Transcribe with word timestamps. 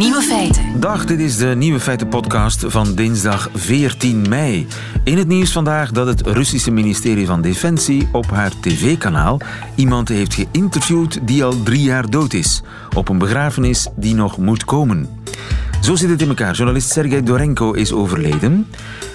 Nieuwe 0.00 0.22
feiten. 0.22 0.80
Dag, 0.80 1.04
dit 1.04 1.20
is 1.20 1.36
de 1.36 1.46
Nieuwe 1.46 1.80
Feiten 1.80 2.08
podcast 2.08 2.64
van 2.66 2.94
dinsdag 2.94 3.48
14 3.54 4.28
mei. 4.28 4.66
In 5.04 5.18
het 5.18 5.28
nieuws 5.28 5.52
vandaag 5.52 5.90
dat 5.90 6.06
het 6.06 6.26
Russische 6.26 6.70
ministerie 6.70 7.26
van 7.26 7.40
Defensie 7.40 8.08
op 8.12 8.30
haar 8.30 8.52
tv-kanaal 8.60 9.40
iemand 9.74 10.08
heeft 10.08 10.34
geïnterviewd 10.34 11.18
die 11.26 11.44
al 11.44 11.62
drie 11.62 11.82
jaar 11.82 12.10
dood 12.10 12.32
is. 12.32 12.62
Op 12.96 13.08
een 13.08 13.18
begrafenis 13.18 13.88
die 13.96 14.14
nog 14.14 14.38
moet 14.38 14.64
komen. 14.64 15.08
Zo 15.80 15.94
zit 15.94 16.10
het 16.10 16.22
in 16.22 16.28
elkaar. 16.28 16.54
Journalist 16.54 16.90
Sergei 16.90 17.22
Dorenko 17.22 17.72
is 17.72 17.92
overleden. 17.92 18.66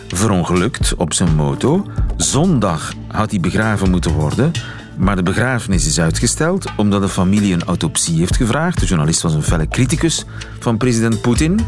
Verongelukt 0.07 0.95
op 0.95 1.13
zijn 1.13 1.36
moto. 1.36 1.86
Zondag 2.17 2.93
had 3.07 3.31
hij 3.31 3.39
begraven 3.39 3.89
moeten 3.89 4.11
worden. 4.11 4.52
Maar 4.98 5.16
de 5.16 5.23
begrafenis 5.23 5.88
is 5.88 5.99
uitgesteld 5.99 6.66
omdat 6.77 7.02
de 7.02 7.09
familie 7.09 7.53
een 7.53 7.63
autopsie 7.63 8.20
heeft 8.20 8.36
gevraagd. 8.36 8.80
De 8.80 8.86
journalist 8.86 9.22
was 9.22 9.34
een 9.34 9.44
felle 9.44 9.67
criticus 9.67 10.26
van 10.59 10.77
president 10.77 11.22
Poetin. 11.22 11.59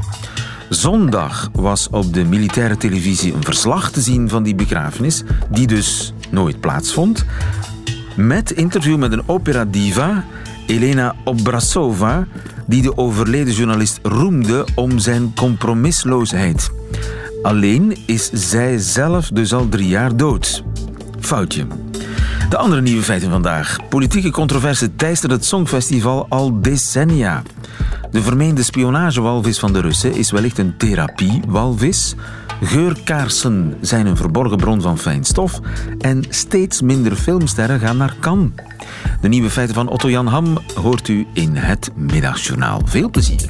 Zondag 0.69 1.49
was 1.53 1.87
op 1.89 2.13
de 2.13 2.23
militaire 2.23 2.77
televisie 2.77 3.33
een 3.33 3.43
verslag 3.43 3.91
te 3.91 4.01
zien 4.01 4.29
van 4.29 4.43
die 4.43 4.55
begrafenis, 4.55 5.23
die 5.49 5.67
dus 5.67 6.13
nooit 6.31 6.59
plaatsvond. 6.59 7.25
Met 8.15 8.51
interview 8.51 8.97
met 8.97 9.11
een 9.11 9.27
opera-diva, 9.27 10.25
Elena 10.67 11.15
Obrasova, 11.23 12.27
die 12.65 12.81
de 12.81 12.97
overleden 12.97 13.53
journalist 13.53 13.99
roemde 14.03 14.65
om 14.75 14.99
zijn 14.99 15.33
compromisloosheid. 15.35 16.71
Alleen 17.41 17.97
is 18.05 18.29
zij 18.33 18.77
zelf 18.77 19.29
dus 19.29 19.53
al 19.53 19.69
drie 19.69 19.87
jaar 19.87 20.17
dood. 20.17 20.63
Foutje. 21.19 21.65
De 22.49 22.57
andere 22.57 22.81
nieuwe 22.81 23.03
feiten 23.03 23.29
vandaag. 23.29 23.77
Politieke 23.89 24.31
controverse 24.31 24.95
teistert 24.95 25.31
het 25.31 25.45
Songfestival 25.45 26.25
al 26.29 26.61
decennia. 26.61 27.43
De 28.11 28.21
vermeende 28.21 28.63
spionagewalvis 28.63 29.59
van 29.59 29.73
de 29.73 29.81
Russen 29.81 30.13
is 30.13 30.31
wellicht 30.31 30.57
een 30.57 30.77
therapiewalvis. 30.77 32.15
Geurkaarsen 32.61 33.77
zijn 33.81 34.05
een 34.05 34.17
verborgen 34.17 34.57
bron 34.57 34.81
van 34.81 34.97
fijn 34.97 35.23
stof. 35.23 35.59
En 35.99 36.23
steeds 36.29 36.81
minder 36.81 37.15
filmsterren 37.15 37.79
gaan 37.79 37.97
naar 37.97 38.15
Cannes. 38.19 38.51
De 39.21 39.27
nieuwe 39.27 39.49
feiten 39.49 39.75
van 39.75 39.87
Otto 39.89 40.09
Jan 40.09 40.27
Ham 40.27 40.57
hoort 40.75 41.07
u 41.07 41.27
in 41.33 41.55
het 41.55 41.91
Middagjournaal. 41.95 42.81
Veel 42.85 43.09
plezier. 43.09 43.49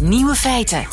Nieuwe 0.00 0.34
feiten. 0.34 0.86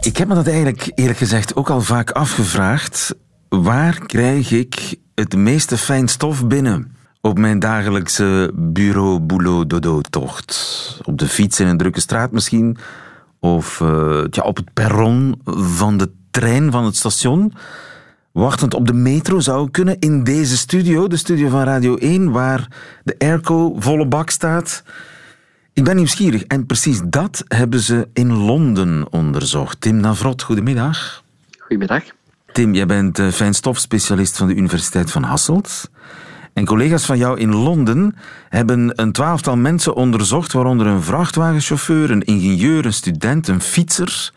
Ik 0.00 0.16
heb 0.16 0.28
me 0.28 0.34
dat 0.34 0.46
eigenlijk 0.46 0.92
eerlijk 0.94 1.18
gezegd 1.18 1.56
ook 1.56 1.70
al 1.70 1.80
vaak 1.80 2.10
afgevraagd. 2.10 3.14
Waar 3.48 4.06
krijg 4.06 4.50
ik 4.50 4.96
het 5.14 5.36
meeste 5.36 5.76
fijn 5.76 6.08
stof 6.08 6.46
binnen? 6.46 6.96
Op 7.20 7.38
mijn 7.38 7.58
dagelijkse 7.58 8.52
bureau 8.54 9.18
boulot 9.18 9.70
dodo 9.70 10.00
tocht. 10.00 11.00
Op 11.04 11.18
de 11.18 11.26
fiets 11.26 11.60
in 11.60 11.66
een 11.66 11.76
drukke 11.76 12.00
straat 12.00 12.32
misschien. 12.32 12.76
Of 13.40 13.80
uh, 13.80 14.20
tja, 14.20 14.42
op 14.42 14.56
het 14.56 14.72
perron 14.72 15.40
van 15.44 15.96
de 15.96 16.10
trein 16.30 16.70
van 16.70 16.84
het 16.84 16.96
station. 16.96 17.52
Wachtend 18.32 18.74
op 18.74 18.86
de 18.86 18.92
metro 18.92 19.40
zou 19.40 19.70
kunnen 19.70 19.98
in 19.98 20.24
deze 20.24 20.56
studio, 20.56 21.06
de 21.06 21.16
studio 21.16 21.48
van 21.48 21.62
Radio 21.62 21.96
1, 21.96 22.30
waar 22.30 22.68
de 23.04 23.14
airco 23.18 23.74
volle 23.78 24.06
bak 24.06 24.30
staat. 24.30 24.82
Ik 25.72 25.84
ben 25.84 25.96
nieuwsgierig 25.96 26.44
en 26.44 26.66
precies 26.66 27.00
dat 27.04 27.44
hebben 27.48 27.80
ze 27.80 28.08
in 28.12 28.32
Londen 28.32 29.12
onderzocht. 29.12 29.80
Tim 29.80 29.96
Navrot, 29.96 30.42
goedemiddag. 30.42 31.22
Goedemiddag. 31.58 32.02
Tim, 32.52 32.74
jij 32.74 32.86
bent 32.86 33.18
eh, 33.18 33.28
fijnstofspecialist 33.28 34.36
van 34.36 34.46
de 34.48 34.54
Universiteit 34.54 35.10
van 35.10 35.22
Hasselt. 35.22 35.90
En 36.52 36.64
collega's 36.64 37.04
van 37.04 37.18
jou 37.18 37.38
in 37.38 37.54
Londen 37.54 38.16
hebben 38.48 39.00
een 39.00 39.12
twaalftal 39.12 39.56
mensen 39.56 39.94
onderzocht, 39.94 40.52
waaronder 40.52 40.86
een 40.86 41.02
vrachtwagenchauffeur, 41.02 42.10
een 42.10 42.22
ingenieur, 42.22 42.86
een 42.86 42.92
student, 42.92 43.48
een 43.48 43.60
fietser 43.60 44.32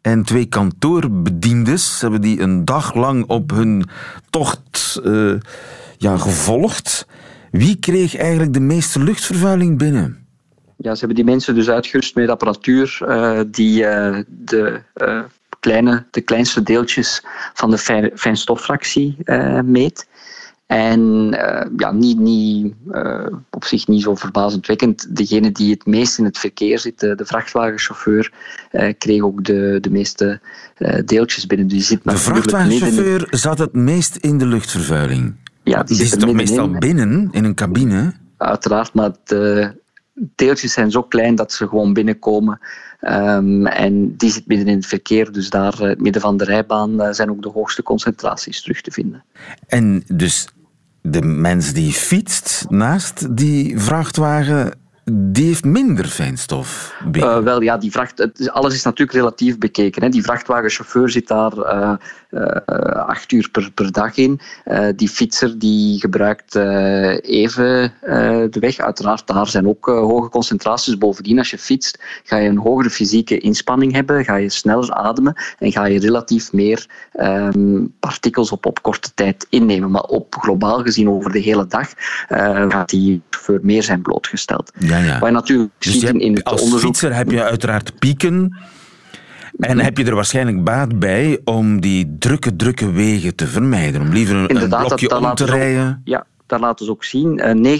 en 0.00 0.22
twee 0.22 0.44
kantoorbediendes. 0.44 2.00
Hebben 2.00 2.20
die 2.20 2.40
een 2.40 2.64
dag 2.64 2.94
lang 2.94 3.24
op 3.26 3.50
hun 3.50 3.88
tocht 4.30 5.00
uh, 5.04 5.34
ja, 5.98 6.16
gevolgd. 6.16 7.06
Wie 7.50 7.76
kreeg 7.76 8.16
eigenlijk 8.16 8.52
de 8.52 8.60
meeste 8.60 9.02
luchtvervuiling 9.02 9.78
binnen? 9.78 10.21
Ja, 10.82 10.92
ze 10.94 10.98
hebben 10.98 11.16
die 11.16 11.24
mensen 11.24 11.54
dus 11.54 11.70
uitgerust 11.70 12.14
met 12.14 12.28
apparatuur 12.28 12.98
uh, 13.02 13.40
die 13.46 13.82
uh, 13.82 14.18
de, 14.28 14.80
uh, 14.96 15.20
kleine, 15.60 16.04
de 16.10 16.20
kleinste 16.20 16.62
deeltjes 16.62 17.24
van 17.54 17.70
de 17.70 18.10
fijnstoffractie 18.14 19.16
meet. 19.64 20.06
En 20.66 21.28
ja, 21.76 21.92
niet, 21.92 22.18
niet, 22.18 22.74
op 23.50 23.64
zich 23.64 23.86
niet 23.86 24.02
zo 24.02 24.14
verbazendwekkend. 24.14 25.16
Degene 25.16 25.52
die 25.52 25.70
het 25.70 25.86
meest 25.86 26.18
in 26.18 26.24
het 26.24 26.38
verkeer 26.38 26.78
zit, 26.78 27.00
de, 27.00 27.14
de 27.14 27.24
vrachtwagenchauffeur, 27.24 28.32
kreeg 28.98 29.22
ook 29.22 29.44
de, 29.44 29.78
de 29.80 29.90
meeste 29.90 30.40
deeltjes 31.04 31.46
binnen. 31.46 31.66
Die 31.66 31.82
zit 31.82 32.00
de 32.04 32.16
vrachtwagenchauffeur 32.16 33.26
zat 33.30 33.58
het 33.58 33.72
meest 33.72 34.16
in 34.16 34.38
de 34.38 34.46
luchtvervuiling? 34.46 35.34
Ja, 35.62 35.82
die, 35.82 35.96
die 35.96 36.06
zit, 36.06 36.20
toch 36.20 36.32
meestal 36.32 36.70
binnen, 36.70 37.28
in 37.32 37.44
een 37.44 37.54
cabine? 37.54 38.12
Uiteraard, 38.36 38.94
maar 38.94 39.10
de, 39.24 39.74
deeltjes 40.14 40.72
zijn 40.72 40.90
zo 40.90 41.02
klein 41.02 41.34
dat 41.34 41.52
ze 41.52 41.68
gewoon 41.68 41.92
binnenkomen. 41.92 42.60
Um, 43.00 43.66
en 43.66 44.16
die 44.16 44.30
zit 44.30 44.46
midden 44.46 44.68
in 44.68 44.76
het 44.76 44.86
verkeer, 44.86 45.32
dus 45.32 45.50
daar, 45.50 45.82
uh, 45.82 45.96
midden 45.96 46.22
van 46.22 46.36
de 46.36 46.44
rijbaan, 46.44 47.02
uh, 47.02 47.10
zijn 47.10 47.30
ook 47.30 47.42
de 47.42 47.48
hoogste 47.48 47.82
concentraties 47.82 48.62
terug 48.62 48.80
te 48.80 48.90
vinden. 48.90 49.24
En 49.66 50.04
dus 50.06 50.48
de 51.00 51.22
mens 51.22 51.72
die 51.72 51.92
fietst 51.92 52.66
naast 52.68 53.36
die 53.36 53.78
vrachtwagen, 53.78 54.78
die 55.04 55.46
heeft 55.46 55.64
minder 55.64 56.04
fijnstof. 56.04 56.94
Uh, 57.12 57.38
wel 57.38 57.62
ja, 57.62 57.76
die 57.76 57.90
vracht, 57.90 58.48
alles 58.52 58.74
is 58.74 58.82
natuurlijk 58.82 59.18
relatief 59.18 59.58
bekeken. 59.58 60.02
Hè. 60.02 60.08
Die 60.08 60.22
vrachtwagenchauffeur 60.22 61.10
zit 61.10 61.28
daar 61.28 61.56
uh, 61.56 61.94
acht 63.06 63.32
uur 63.32 63.48
per, 63.50 63.70
per 63.74 63.92
dag 63.92 64.16
in. 64.16 64.40
die 64.96 65.08
fietser 65.08 65.58
die 65.58 66.00
gebruikt 66.00 66.56
even 67.22 67.92
de 68.50 68.60
weg. 68.60 68.78
Uiteraard, 68.78 69.26
daar 69.26 69.46
zijn 69.46 69.68
ook 69.68 69.86
hoge 69.86 70.28
concentraties. 70.28 70.98
Bovendien, 70.98 71.38
als 71.38 71.50
je 71.50 71.58
fietst, 71.58 71.98
ga 72.24 72.36
je 72.36 72.48
een 72.48 72.58
hogere 72.58 72.90
fysieke 72.90 73.38
inspanning 73.38 73.92
hebben, 73.92 74.24
ga 74.24 74.36
je 74.36 74.48
sneller 74.48 74.92
ademen 74.92 75.34
en 75.58 75.72
ga 75.72 75.84
je 75.84 75.98
relatief 75.98 76.52
meer 76.52 76.86
um, 77.20 77.94
partikels 78.00 78.50
op, 78.50 78.66
op 78.66 78.82
korte 78.82 79.10
tijd 79.14 79.46
innemen. 79.48 79.90
Maar 79.90 80.02
op 80.02 80.34
globaal 80.34 80.82
gezien 80.82 81.08
over 81.08 81.32
de 81.32 81.38
hele 81.38 81.66
dag 81.66 81.88
gaat 82.68 82.88
die 82.88 83.22
chauffeur 83.30 83.60
meer 83.62 83.82
zijn 83.82 84.02
blootgesteld. 84.02 84.72
Ja, 84.78 84.98
ja. 84.98 85.18
Waar 85.18 85.28
je 85.28 85.34
natuurlijk 85.34 85.70
dus 85.78 86.00
je 86.00 86.12
in 86.18 86.34
het 86.34 86.44
als 86.44 86.60
onderzoek... 86.62 86.86
fietser 86.86 87.14
heb 87.14 87.30
je 87.30 87.42
uiteraard 87.42 87.98
pieken. 87.98 88.56
En 89.58 89.78
heb 89.78 89.98
je 89.98 90.04
er 90.04 90.14
waarschijnlijk 90.14 90.64
baat 90.64 90.98
bij 90.98 91.40
om 91.44 91.80
die 91.80 92.16
drukke, 92.18 92.56
drukke 92.56 92.90
wegen 92.90 93.34
te 93.34 93.46
vermijden? 93.46 94.00
Om 94.00 94.08
liever 94.08 94.36
een, 94.36 94.62
een 94.62 94.68
blokje 94.68 95.08
dat, 95.08 95.20
om 95.20 95.34
te 95.34 95.44
rijden? 95.44 95.88
Ook, 95.88 95.96
ja, 96.04 96.26
daar 96.46 96.60
laten 96.60 96.84
ze 96.84 96.90
ook 96.90 97.04
zien. 97.04 97.56
Uh, 97.56 97.78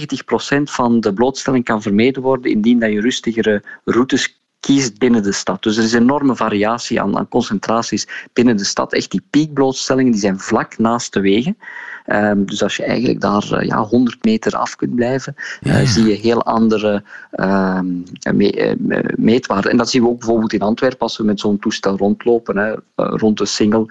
90% 0.59 0.63
van 0.63 0.99
de 0.99 1.13
blootstelling 1.13 1.63
kan 1.63 1.81
vermeden 1.81 2.21
worden 2.21 2.51
indien 2.51 2.79
dat 2.79 2.91
je 2.91 3.01
rustigere 3.01 3.63
routes 3.85 4.41
kiest 4.59 4.97
binnen 4.97 5.23
de 5.23 5.31
stad. 5.31 5.63
Dus 5.63 5.77
er 5.77 5.83
is 5.83 5.93
een 5.93 6.01
enorme 6.01 6.35
variatie 6.35 7.01
aan, 7.01 7.17
aan 7.17 7.27
concentraties 7.27 8.07
binnen 8.33 8.57
de 8.57 8.63
stad. 8.63 8.93
Echt 8.93 9.11
die 9.11 9.23
piekblootstellingen 9.29 10.11
die 10.11 10.21
zijn 10.21 10.39
vlak 10.39 10.77
naast 10.77 11.13
de 11.13 11.21
wegen. 11.21 11.57
Um, 12.05 12.45
dus 12.45 12.63
als 12.63 12.75
je 12.75 12.83
eigenlijk 12.83 13.21
daar 13.21 13.49
uh, 13.51 13.67
ja, 13.67 13.81
100 13.81 14.25
meter 14.25 14.55
af 14.55 14.75
kunt 14.75 14.95
blijven, 14.95 15.35
ja, 15.59 15.73
ja. 15.73 15.81
Uh, 15.81 15.87
zie 15.87 16.07
je 16.07 16.13
heel 16.13 16.43
andere 16.43 17.03
um, 17.31 18.03
me 18.33 18.77
uh, 18.77 18.99
meetwaarden. 19.15 19.71
En 19.71 19.77
dat 19.77 19.89
zien 19.89 20.01
we 20.01 20.07
ook 20.07 20.19
bijvoorbeeld 20.19 20.53
in 20.53 20.61
Antwerpen 20.61 20.99
als 20.99 21.17
we 21.17 21.23
met 21.23 21.39
zo'n 21.39 21.59
toestel 21.59 21.97
rondlopen. 21.97 22.57
Hè, 22.57 22.73
rond 22.95 23.37
de 23.37 23.45
single 23.45 23.85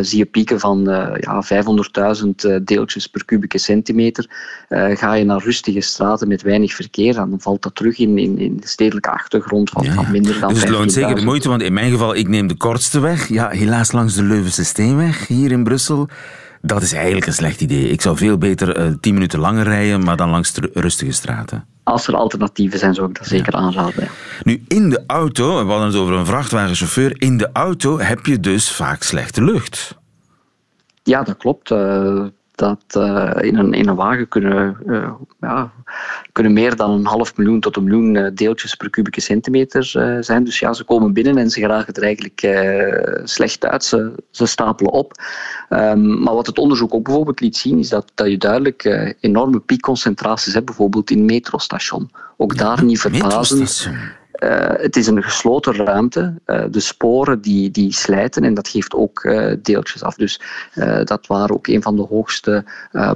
zie 0.00 0.18
je 0.18 0.24
pieken 0.24 0.60
van 0.60 0.84
ja, 1.20 1.44
500.000 2.22 2.62
deeltjes 2.64 3.06
per 3.06 3.24
kubieke 3.24 3.58
centimeter. 3.58 4.26
ga 4.94 5.14
je 5.14 5.24
naar 5.24 5.42
rustige 5.42 5.80
straten 5.80 6.28
met 6.28 6.42
weinig 6.42 6.74
verkeer, 6.74 7.14
dan 7.14 7.36
valt 7.38 7.62
dat 7.62 7.74
terug 7.74 7.98
in, 7.98 8.18
in, 8.18 8.38
in 8.38 8.56
de 8.60 8.68
stedelijke 8.68 9.10
achtergrond 9.10 9.70
van, 9.70 9.84
ja, 9.84 9.92
van 9.92 10.10
minder 10.10 10.40
dan 10.40 10.52
Dus 10.52 10.60
het 10.60 10.70
loont 10.70 10.92
zeker 10.92 11.14
de 11.14 11.24
moeite, 11.24 11.48
want 11.48 11.62
in 11.62 11.72
mijn 11.72 11.90
geval, 11.90 12.14
ik 12.14 12.28
neem 12.28 12.46
de 12.46 12.56
kortste 12.56 13.00
weg. 13.00 13.28
Ja, 13.28 13.48
helaas 13.48 13.92
langs 13.92 14.14
de 14.14 14.22
Leuvense 14.22 14.64
Steenweg 14.64 15.26
hier 15.26 15.52
in 15.52 15.64
Brussel. 15.64 16.08
Dat 16.60 16.82
is 16.82 16.92
eigenlijk 16.92 17.26
een 17.26 17.32
slecht 17.32 17.60
idee. 17.60 17.88
Ik 17.88 18.00
zou 18.00 18.16
veel 18.16 18.38
beter 18.38 18.80
uh, 18.80 18.92
tien 19.00 19.14
minuten 19.14 19.38
langer 19.38 19.64
rijden, 19.64 20.04
maar 20.04 20.16
dan 20.16 20.30
langs 20.30 20.54
rustige 20.72 21.12
straten. 21.12 21.66
Als 21.82 22.06
er 22.06 22.14
alternatieven 22.14 22.78
zijn, 22.78 22.94
zou 22.94 23.08
ik 23.08 23.18
dat 23.18 23.26
zeker 23.26 23.52
ja. 23.52 23.58
aanraden. 23.58 24.04
Ja. 24.04 24.10
Nu, 24.42 24.62
in 24.68 24.90
de 24.90 25.04
auto, 25.06 25.64
we 25.64 25.70
hadden 25.70 25.88
het 25.88 25.96
over 25.96 26.14
een 26.14 26.26
vrachtwagenchauffeur, 26.26 27.22
in 27.22 27.36
de 27.36 27.50
auto 27.52 27.98
heb 27.98 28.26
je 28.26 28.40
dus 28.40 28.70
vaak 28.70 29.02
slechte 29.02 29.44
lucht. 29.44 29.96
Ja, 31.02 31.22
dat 31.22 31.36
klopt. 31.36 31.70
Uh, 31.70 32.24
dat 32.58 32.84
in, 33.40 33.56
een, 33.56 33.72
in 33.72 33.88
een 33.88 33.94
wagen 33.94 34.28
kunnen, 34.28 34.76
ja, 35.40 35.70
kunnen 36.32 36.52
meer 36.52 36.76
dan 36.76 36.90
een 36.90 37.06
half 37.06 37.36
miljoen 37.36 37.60
tot 37.60 37.76
een 37.76 37.84
miljoen 37.84 38.30
deeltjes 38.34 38.74
per 38.74 38.90
kubieke 38.90 39.20
centimeter 39.20 39.84
zijn. 40.20 40.44
Dus 40.44 40.58
ja, 40.58 40.72
ze 40.72 40.84
komen 40.84 41.12
binnen 41.12 41.38
en 41.38 41.50
ze 41.50 41.60
geraken 41.60 41.94
er 41.94 42.02
eigenlijk 42.02 42.40
slecht 43.24 43.66
uit. 43.66 43.84
Ze, 43.84 44.12
ze 44.30 44.46
stapelen 44.46 44.92
op. 44.92 45.12
Ehm, 45.68 46.22
maar 46.22 46.34
wat 46.34 46.46
het 46.46 46.58
onderzoek 46.58 46.94
ook 46.94 47.04
bijvoorbeeld 47.04 47.40
liet 47.40 47.56
zien, 47.56 47.78
is 47.78 47.88
dat, 47.88 48.12
dat 48.14 48.28
je 48.28 48.38
duidelijk 48.38 49.14
enorme 49.20 49.60
piekconcentraties 49.60 50.52
hebt, 50.52 50.66
bijvoorbeeld 50.66 51.10
in 51.10 51.24
metrostation. 51.24 52.10
Ook 52.36 52.56
daar 52.56 52.84
niet 52.84 53.00
verbazen. 53.00 53.68
Uh, 54.42 54.66
het 54.66 54.96
is 54.96 55.06
een 55.06 55.22
gesloten 55.22 55.74
ruimte. 55.74 56.34
Uh, 56.46 56.62
de 56.70 56.80
sporen 56.80 57.40
die, 57.40 57.70
die 57.70 57.92
slijten 57.92 58.44
en 58.44 58.54
dat 58.54 58.68
geeft 58.68 58.94
ook 58.94 59.24
uh, 59.24 59.54
deeltjes 59.62 60.02
af. 60.02 60.14
Dus 60.14 60.40
dat 61.04 61.26
waren 61.26 61.54
ook 61.54 61.66
een 61.66 61.82
van 61.82 61.96
de 61.96 62.02
hoogste 62.02 62.64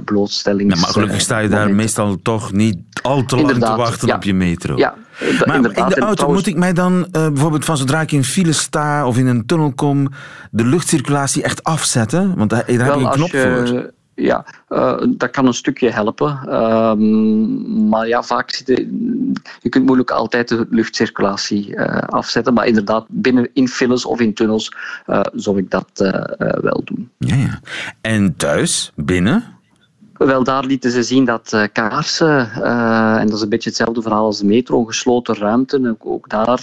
blootstellingen. 0.05 0.75
Ja, 0.75 0.81
maar 0.81 0.91
gelukkig 0.91 1.21
sta 1.21 1.39
je 1.39 1.49
daar 1.49 1.75
meestal 1.75 2.17
toch 2.23 2.53
niet 2.53 2.79
al 3.03 3.25
te 3.25 3.37
lang 3.37 3.53
te 3.53 3.77
wachten 3.77 4.15
op 4.15 4.23
je 4.23 4.35
metro. 4.35 4.77
Ja, 4.77 4.95
maar 5.45 5.57
in 5.57 5.63
de 5.63 6.01
auto 6.01 6.33
moet 6.33 6.47
ik 6.47 6.57
mij 6.57 6.73
dan 6.73 7.09
bijvoorbeeld 7.11 7.65
van 7.65 7.77
zodra 7.77 8.01
ik 8.01 8.13
in 8.13 8.25
file 8.25 8.53
sta 8.53 9.07
of 9.07 9.19
in 9.19 9.27
een 9.27 9.47
tunnel 9.47 9.73
kom, 9.73 10.09
de 10.51 10.65
luchtcirculatie 10.65 11.43
echt 11.43 11.65
afzetten? 11.65 12.37
Want 12.37 12.51
daar, 12.51 12.65
daar 12.67 12.87
heb 12.87 12.95
je 12.95 13.05
een 13.05 13.11
knop 13.11 13.31
voor 13.31 13.91
ja, 14.15 14.45
uh, 14.69 15.03
dat 15.09 15.31
kan 15.31 15.47
een 15.47 15.55
stukje 15.55 15.91
helpen. 15.91 16.55
Um, 16.55 17.89
maar 17.89 18.09
ja, 18.09 18.23
vaak 18.23 18.51
zit 18.51 18.67
je, 18.67 18.75
je 19.61 19.69
kunt 19.69 19.85
moeilijk 19.85 20.11
altijd 20.11 20.49
de 20.49 20.67
luchtcirculatie 20.71 21.69
uh, 21.69 21.99
afzetten. 21.99 22.55
Maar 22.55 22.67
inderdaad, 22.67 23.07
binnen 23.09 23.49
in 23.53 23.69
files 23.69 24.05
of 24.05 24.21
in 24.21 24.35
tunnels 24.35 24.75
uh, 25.07 25.21
zou 25.33 25.59
ik 25.59 25.71
dat 25.71 25.91
wel 26.61 26.83
doen. 26.85 27.11
Ja, 27.19 27.37
ja. 27.37 27.61
En 28.01 28.37
thuis, 28.37 28.93
binnen? 28.97 29.45
Wel, 30.13 30.45
daar 30.45 30.65
lieten 30.65 30.91
ze 30.91 31.03
zien 31.03 31.25
dat 31.25 31.69
kaarsen, 31.73 32.53
en 33.19 33.27
dat 33.27 33.37
is 33.37 33.43
een 33.43 33.49
beetje 33.49 33.69
hetzelfde 33.69 34.03
verhaal 34.03 34.25
als 34.25 34.39
de 34.39 34.47
metro, 34.47 34.85
gesloten 34.85 35.35
ruimte, 35.35 35.97
ook 35.99 36.29
daar 36.29 36.61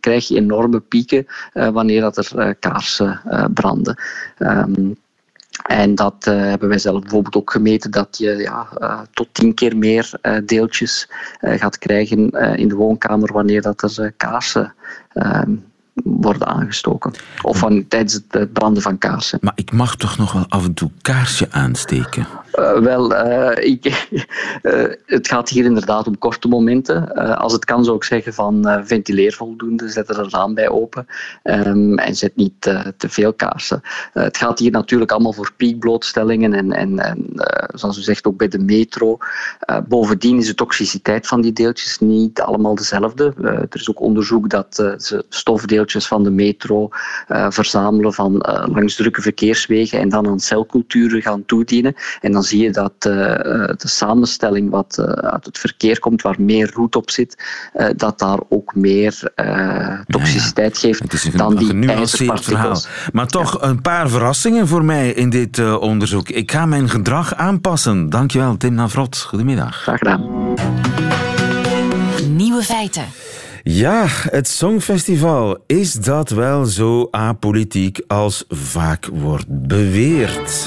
krijg 0.00 0.28
je 0.28 0.36
enorme 0.36 0.80
pieken 0.80 1.26
wanneer 1.52 2.00
dat 2.00 2.16
er 2.16 2.54
kaarsen 2.54 3.20
branden. 3.54 3.98
Um, 4.38 4.96
en 5.62 5.94
dat 5.94 6.26
uh, 6.28 6.34
hebben 6.40 6.68
wij 6.68 6.78
zelf 6.78 7.00
bijvoorbeeld 7.00 7.36
ook 7.36 7.50
gemeten, 7.50 7.90
dat 7.90 8.18
je 8.18 8.36
ja, 8.36 8.68
uh, 8.78 9.00
tot 9.12 9.28
tien 9.32 9.54
keer 9.54 9.76
meer 9.76 10.12
uh, 10.22 10.36
deeltjes 10.44 11.08
gaat 11.40 11.78
krijgen 11.78 12.30
in 12.56 12.68
de 12.68 12.74
woonkamer 12.74 13.32
wanneer 13.32 13.62
dat 13.62 13.82
er 13.82 14.12
kaarsen 14.16 14.74
ehm, 15.12 15.54
worden 16.04 16.46
aangestoken. 16.46 17.12
Of 17.42 17.58
van, 17.58 17.88
tijdens 17.88 18.20
het 18.28 18.52
branden 18.52 18.82
van 18.82 18.98
kaarsen. 18.98 19.38
Maar 19.42 19.52
ik 19.54 19.72
mag 19.72 19.96
toch 19.96 20.18
nog 20.18 20.32
wel 20.32 20.46
af 20.48 20.64
en 20.64 20.74
toe 20.74 20.90
kaarsje 21.02 21.46
aansteken? 21.50 22.26
Uh, 22.58 22.78
wel, 22.78 23.12
uh, 23.12 23.64
ik, 23.70 23.84
uh, 24.62 24.84
het 25.16 25.28
gaat 25.28 25.48
hier 25.48 25.64
inderdaad 25.64 26.06
om 26.06 26.18
korte 26.18 26.48
momenten. 26.48 27.14
als 27.38 27.52
het 27.52 27.64
kan 27.64 27.84
zou 27.84 27.96
ik 27.96 28.04
zeggen 28.04 28.34
van 28.34 28.80
ventileer 28.84 29.32
voldoende, 29.32 29.88
zet 29.88 30.08
er 30.08 30.18
een 30.18 30.30
raam 30.30 30.54
bij 30.54 30.68
open 30.68 31.06
um, 31.42 31.98
en 31.98 32.14
zet 32.14 32.36
niet 32.36 32.60
te 32.96 33.08
veel 33.08 33.32
kaarsen. 33.32 33.80
het 34.12 34.36
gaat 34.36 34.58
hier 34.58 34.70
natuurlijk 34.70 35.12
allemaal 35.12 35.32
voor 35.32 35.52
piekblootstellingen 35.56 36.52
en, 36.52 36.72
en, 36.72 37.24
zoals 37.74 37.98
u 37.98 38.02
zegt 38.02 38.26
ook 38.26 38.36
bij 38.36 38.48
de 38.48 38.58
metro. 38.58 39.18
bovendien 39.88 40.38
is 40.38 40.46
de 40.46 40.54
toxiciteit 40.54 41.26
van 41.26 41.40
die 41.40 41.52
deeltjes 41.52 41.98
niet 41.98 42.40
allemaal 42.40 42.74
dezelfde. 42.74 43.34
er 43.42 43.68
is 43.80 43.90
ook 43.90 44.00
onderzoek 44.00 44.48
dat 44.48 44.74
ze 44.98 45.24
stofdeeltjes 45.28 46.06
van 46.06 46.24
de 46.24 46.30
metro 46.30 46.88
verzamelen 47.48 48.12
van 48.12 48.36
langs 48.72 48.96
drukke 48.96 49.22
verkeerswegen 49.22 49.98
en 49.98 50.08
dan 50.08 50.28
aan 50.28 50.40
celculturen 50.40 51.22
gaan 51.22 51.44
toedienen. 51.44 51.94
En 52.20 52.32
zie 52.42 52.62
je 52.62 52.70
dat 52.70 52.92
uh, 53.06 53.14
de 53.76 53.88
samenstelling 53.88 54.70
wat 54.70 54.96
uh, 55.00 55.06
uit 55.06 55.44
het 55.44 55.58
verkeer 55.58 55.98
komt, 55.98 56.22
waar 56.22 56.36
meer 56.38 56.70
roet 56.74 56.96
op 56.96 57.10
zit, 57.10 57.44
uh, 57.74 57.86
dat 57.96 58.18
daar 58.18 58.38
ook 58.48 58.74
meer 58.74 59.32
toxiciteit 60.06 60.80
ja, 60.80 60.88
ja. 60.88 60.94
geeft 60.94 61.02
het 61.02 61.12
is 61.12 61.24
een, 61.24 61.36
dan 61.36 61.56
die 61.56 61.66
genuanceerd 61.66 62.44
verhaal. 62.44 62.80
Maar 63.12 63.26
toch 63.26 63.60
ja. 63.60 63.68
een 63.68 63.80
paar 63.82 64.08
verrassingen 64.08 64.68
voor 64.68 64.84
mij 64.84 65.10
in 65.10 65.30
dit 65.30 65.78
onderzoek. 65.78 66.28
Ik 66.28 66.52
ga 66.52 66.66
mijn 66.66 66.88
gedrag 66.88 67.34
aanpassen. 67.34 68.10
Dankjewel, 68.10 68.56
Tim 68.56 68.74
Navrot. 68.74 69.18
Goedemiddag. 69.18 69.76
Graag 69.76 69.98
gedaan. 69.98 70.54
Nieuwe 72.28 72.62
feiten. 72.62 73.04
Ja, 73.62 74.04
het 74.08 74.48
Songfestival. 74.48 75.64
Is 75.66 75.92
dat 75.92 76.30
wel 76.30 76.64
zo 76.64 77.08
apolitiek 77.10 78.00
als 78.06 78.44
vaak 78.48 79.08
wordt 79.12 79.46
beweerd? 79.48 80.66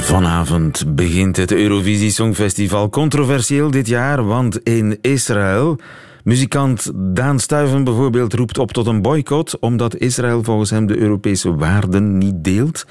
Vanavond 0.00 0.94
begint 0.94 1.36
het 1.36 1.52
Eurovisie 1.52 2.10
Songfestival 2.10 2.88
controversieel 2.88 3.70
dit 3.70 3.86
jaar, 3.86 4.24
want 4.24 4.62
in 4.62 4.98
Israël. 5.00 5.78
Muzikant 6.24 6.90
Daan 6.94 7.40
Stuiven 7.40 7.84
bijvoorbeeld 7.84 8.32
roept 8.32 8.58
op 8.58 8.72
tot 8.72 8.86
een 8.86 9.02
boycott 9.02 9.58
omdat 9.58 9.96
Israël 9.96 10.42
volgens 10.42 10.70
hem 10.70 10.86
de 10.86 10.96
Europese 10.98 11.54
waarden 11.54 12.18
niet 12.18 12.44
deelt. 12.44 12.86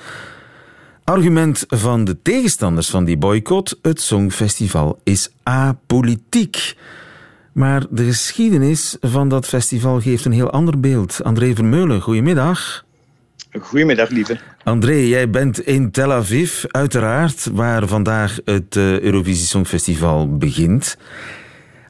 Argument 1.03 1.65
van 1.67 2.03
de 2.03 2.21
tegenstanders 2.21 2.89
van 2.89 3.03
die 3.03 3.17
boycott: 3.17 3.79
het 3.81 4.01
Songfestival 4.01 4.99
is 5.03 5.29
apolitiek. 5.43 6.75
Maar 7.53 7.85
de 7.89 8.03
geschiedenis 8.03 8.97
van 9.01 9.29
dat 9.29 9.47
festival 9.47 10.01
geeft 10.01 10.25
een 10.25 10.31
heel 10.31 10.51
ander 10.51 10.79
beeld. 10.79 11.23
André 11.23 11.55
Vermeulen, 11.55 12.01
goedemiddag. 12.01 12.84
Goedemiddag, 13.61 14.09
lieve. 14.09 14.37
André, 14.63 14.93
jij 14.93 15.29
bent 15.29 15.59
in 15.59 15.91
Tel 15.91 16.13
Aviv, 16.13 16.63
uiteraard, 16.63 17.49
waar 17.53 17.87
vandaag 17.87 18.39
het 18.45 18.75
uh, 18.75 18.99
Eurovisie 18.99 19.47
Songfestival 19.47 20.37
begint. 20.37 20.97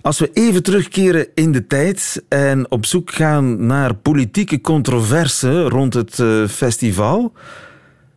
Als 0.01 0.19
we 0.19 0.29
even 0.33 0.63
terugkeren 0.63 1.27
in 1.33 1.51
de 1.51 1.67
tijd 1.67 2.23
en 2.29 2.71
op 2.71 2.85
zoek 2.85 3.11
gaan 3.11 3.65
naar 3.65 3.95
politieke 3.95 4.61
controverse 4.61 5.61
rond 5.61 5.93
het 5.93 6.19
uh, 6.19 6.47
festival. 6.47 7.33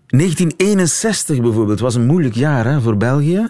1961 0.06 1.40
bijvoorbeeld 1.40 1.80
was 1.80 1.94
een 1.94 2.06
moeilijk 2.06 2.34
jaar 2.34 2.64
hè, 2.64 2.80
voor 2.80 2.96
België. 2.96 3.48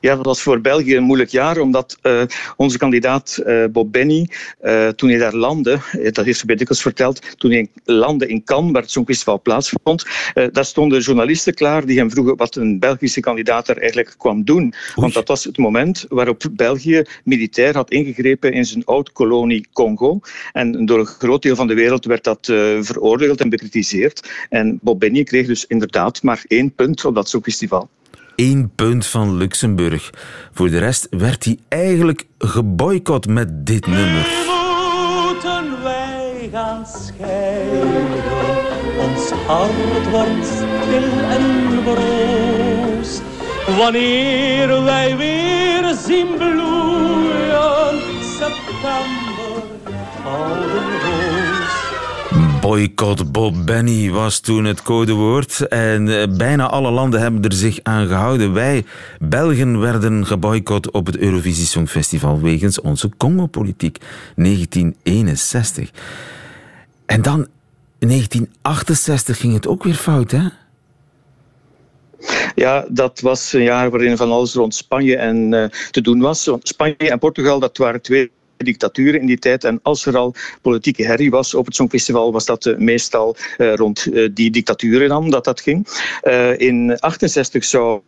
Ja, 0.00 0.16
dat 0.16 0.24
was 0.24 0.42
voor 0.42 0.60
België 0.60 0.96
een 0.96 1.02
moeilijk 1.02 1.30
jaar, 1.30 1.58
omdat 1.58 1.98
uh, 2.02 2.22
onze 2.56 2.78
kandidaat 2.78 3.42
uh, 3.46 3.64
Bob 3.72 3.92
Benny, 3.92 4.28
uh, 4.62 4.88
toen 4.88 5.08
hij 5.08 5.18
daar 5.18 5.34
landde, 5.34 5.78
dat 6.12 6.24
heeft 6.24 6.38
ze 6.38 6.46
bij 6.46 6.56
dikwijls 6.56 6.82
verteld, 6.82 7.38
toen 7.38 7.50
hij 7.50 7.68
landde 7.84 8.26
in 8.26 8.44
Cannes, 8.44 8.72
waar 8.72 8.82
het 8.82 8.90
Songfestival 8.90 9.40
plaatsvond, 9.40 10.04
daar 10.52 10.64
stonden 10.64 11.00
journalisten 11.00 11.54
klaar 11.54 11.86
die 11.86 11.98
hem 11.98 12.10
vroegen 12.10 12.36
wat 12.36 12.56
een 12.56 12.78
Belgische 12.78 13.20
kandidaat 13.20 13.68
er 13.68 13.78
eigenlijk 13.78 14.14
kwam 14.18 14.44
doen. 14.44 14.74
Want 14.94 15.14
dat 15.14 15.28
was 15.28 15.44
het 15.44 15.58
moment 15.58 16.04
waarop 16.08 16.42
België 16.52 17.02
militair 17.24 17.74
had 17.74 17.90
ingegrepen 17.90 18.52
in 18.52 18.64
zijn 18.64 18.84
oud-kolonie 18.84 19.66
Congo. 19.72 20.20
En 20.52 20.86
door 20.86 20.98
een 20.98 21.06
groot 21.06 21.42
deel 21.42 21.56
van 21.56 21.66
de 21.66 21.74
wereld 21.74 22.04
werd 22.04 22.24
dat 22.24 22.46
veroordeeld 22.80 23.40
en 23.40 23.48
bekritiseerd. 23.48 24.30
En 24.48 24.78
Bob 24.82 25.00
Benny 25.00 25.22
kreeg 25.22 25.46
dus 25.46 25.66
inderdaad 25.66 26.22
maar 26.22 26.44
één 26.46 26.74
punt 26.74 27.04
op 27.04 27.14
dat 27.14 27.28
Songfestival 27.28 27.88
één 28.40 28.72
punt 28.74 29.06
van 29.06 29.36
Luxemburg. 29.36 30.10
Voor 30.52 30.70
de 30.70 30.78
rest 30.78 31.06
werd 31.10 31.44
hij 31.44 31.58
eigenlijk 31.68 32.26
geboycott 32.38 33.26
met 33.26 33.66
dit 33.66 33.86
nummer. 33.86 34.26
Moeten 35.26 35.82
wij 35.82 36.48
gaan 36.52 36.86
scheiden, 36.86 38.06
ons 38.98 39.30
hart 39.46 40.10
wordt 40.10 40.46
stil 40.46 41.20
en 41.28 41.82
broos. 41.82 43.20
Wanneer 43.78 44.82
wij 44.82 45.16
weer 45.16 45.94
zien 46.06 46.34
bloeien, 46.36 48.00
september, 48.38 49.62
oude 50.24 51.49
Boycott 52.60 53.32
Bob 53.32 53.66
Benny 53.66 54.10
was 54.10 54.40
toen 54.40 54.64
het 54.64 54.82
codewoord. 54.82 55.68
En 55.68 56.20
eh, 56.20 56.36
bijna 56.36 56.68
alle 56.68 56.90
landen 56.90 57.20
hebben 57.20 57.42
er 57.42 57.52
zich 57.52 57.78
aan 57.82 58.06
gehouden. 58.06 58.52
Wij, 58.52 58.84
Belgen, 59.18 59.80
werden 59.80 60.26
geboycott 60.26 60.90
op 60.90 61.06
het 61.06 61.16
Eurovisie 61.16 61.66
Songfestival 61.66 62.40
wegens 62.40 62.80
onze 62.80 63.10
Congo-politiek. 63.16 63.98
1961. 64.34 65.90
En 67.06 67.22
dan, 67.22 67.46
in 67.98 68.08
1968 68.08 69.38
ging 69.38 69.52
het 69.52 69.66
ook 69.66 69.84
weer 69.84 69.94
fout, 69.94 70.30
hè? 70.30 70.48
Ja, 72.54 72.86
dat 72.88 73.20
was 73.20 73.52
een 73.52 73.62
jaar 73.62 73.90
waarin 73.90 74.16
van 74.16 74.30
alles 74.30 74.54
rond 74.54 74.74
Spanje 74.74 75.16
en, 75.16 75.52
uh, 75.52 75.64
te 75.90 76.00
doen 76.00 76.20
was. 76.20 76.50
Spanje 76.62 76.96
en 76.96 77.18
Portugal, 77.18 77.58
dat 77.60 77.76
waren 77.76 78.02
twee 78.02 78.30
dictaturen 78.64 79.20
in 79.20 79.26
die 79.26 79.38
tijd. 79.38 79.64
En 79.64 79.80
als 79.82 80.06
er 80.06 80.16
al 80.16 80.34
politieke 80.62 81.04
herrie 81.04 81.30
was 81.30 81.54
op 81.54 81.66
het 81.66 81.74
Songfestival, 81.74 82.32
was 82.32 82.44
dat 82.44 82.66
uh, 82.66 82.76
meestal 82.76 83.36
uh, 83.58 83.74
rond 83.74 84.06
uh, 84.06 84.28
die 84.34 84.50
dictaturen 84.50 85.08
dan 85.08 85.30
dat 85.30 85.44
dat 85.44 85.60
ging. 85.60 85.86
in 86.56 86.98
68 86.98 87.64
zou 87.64 88.00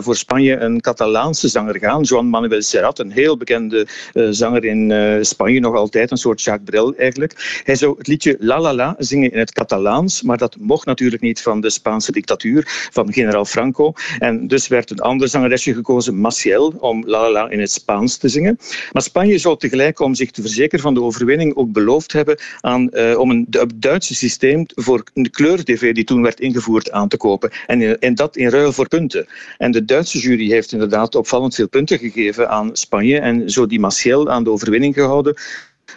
voor 0.00 0.16
Spanje 0.16 0.56
een 0.56 0.80
Catalaanse 0.80 1.48
zanger 1.48 1.78
gaan, 1.78 2.02
Joan 2.02 2.26
Manuel 2.26 2.62
Serrat, 2.62 2.98
een 2.98 3.10
heel 3.10 3.36
bekende 3.36 3.86
uh, 4.14 4.26
zanger 4.30 4.64
in 4.64 4.90
uh, 4.90 5.16
Spanje, 5.20 5.60
nog 5.60 5.74
altijd 5.74 6.10
een 6.10 6.16
soort 6.16 6.42
Jacques 6.42 6.70
Brel 6.70 6.94
eigenlijk. 6.94 7.60
Hij 7.64 7.74
zou 7.74 7.94
het 7.98 8.06
liedje 8.06 8.36
La 8.40 8.60
La 8.60 8.74
La 8.74 8.94
zingen 8.98 9.32
in 9.32 9.38
het 9.38 9.52
Catalaans, 9.52 10.22
maar 10.22 10.38
dat 10.38 10.56
mocht 10.60 10.86
natuurlijk 10.86 11.22
niet 11.22 11.42
van 11.42 11.60
de 11.60 11.70
Spaanse 11.70 12.12
dictatuur, 12.12 12.88
van 12.92 13.12
generaal 13.12 13.44
Franco. 13.44 13.92
En 14.18 14.46
dus 14.46 14.68
werd 14.68 14.90
een 14.90 15.00
ander 15.00 15.28
zangeresje 15.28 15.74
gekozen, 15.74 16.20
Maciel, 16.20 16.74
om 16.78 17.06
La 17.06 17.20
La 17.20 17.30
La 17.30 17.50
in 17.50 17.60
het 17.60 17.72
Spaans 17.72 18.16
te 18.16 18.28
zingen. 18.28 18.58
Maar 18.92 19.02
Spanje 19.02 19.38
zou 19.38 19.58
tegelijk, 19.58 20.00
om 20.00 20.14
zich 20.14 20.30
te 20.30 20.40
verzekeren 20.40 20.80
van 20.80 20.94
de 20.94 21.02
overwinning, 21.02 21.56
ook 21.56 21.72
beloofd 21.72 22.12
hebben 22.12 22.38
aan, 22.60 22.90
om 23.16 23.30
een 23.30 23.46
Duitse 23.74 24.14
systeem 24.14 24.66
voor 24.74 25.02
de 25.14 25.30
kleur-tv 25.30 25.94
die 25.94 26.04
toen 26.04 26.22
werd 26.22 26.40
ingevoerd 26.40 26.90
aan 26.90 27.08
te 27.08 27.16
kopen. 27.16 27.50
En, 27.66 27.98
en 27.98 28.14
dat 28.14 28.36
in 28.36 28.48
ruil 28.48 28.72
voor 28.72 28.88
punten. 28.88 29.26
En 29.58 29.70
de 29.70 29.84
Duitse 29.84 30.18
jury 30.18 30.48
heeft 30.48 30.72
inderdaad 30.72 31.14
opvallend 31.14 31.54
veel 31.54 31.68
punten 31.68 31.98
gegeven 31.98 32.48
aan 32.48 32.70
Spanje 32.76 33.18
en 33.18 33.50
zo 33.50 33.66
die 33.66 33.80
Maciel 33.80 34.30
aan 34.30 34.44
de 34.44 34.50
overwinning 34.50 34.94
gehouden, 34.94 35.36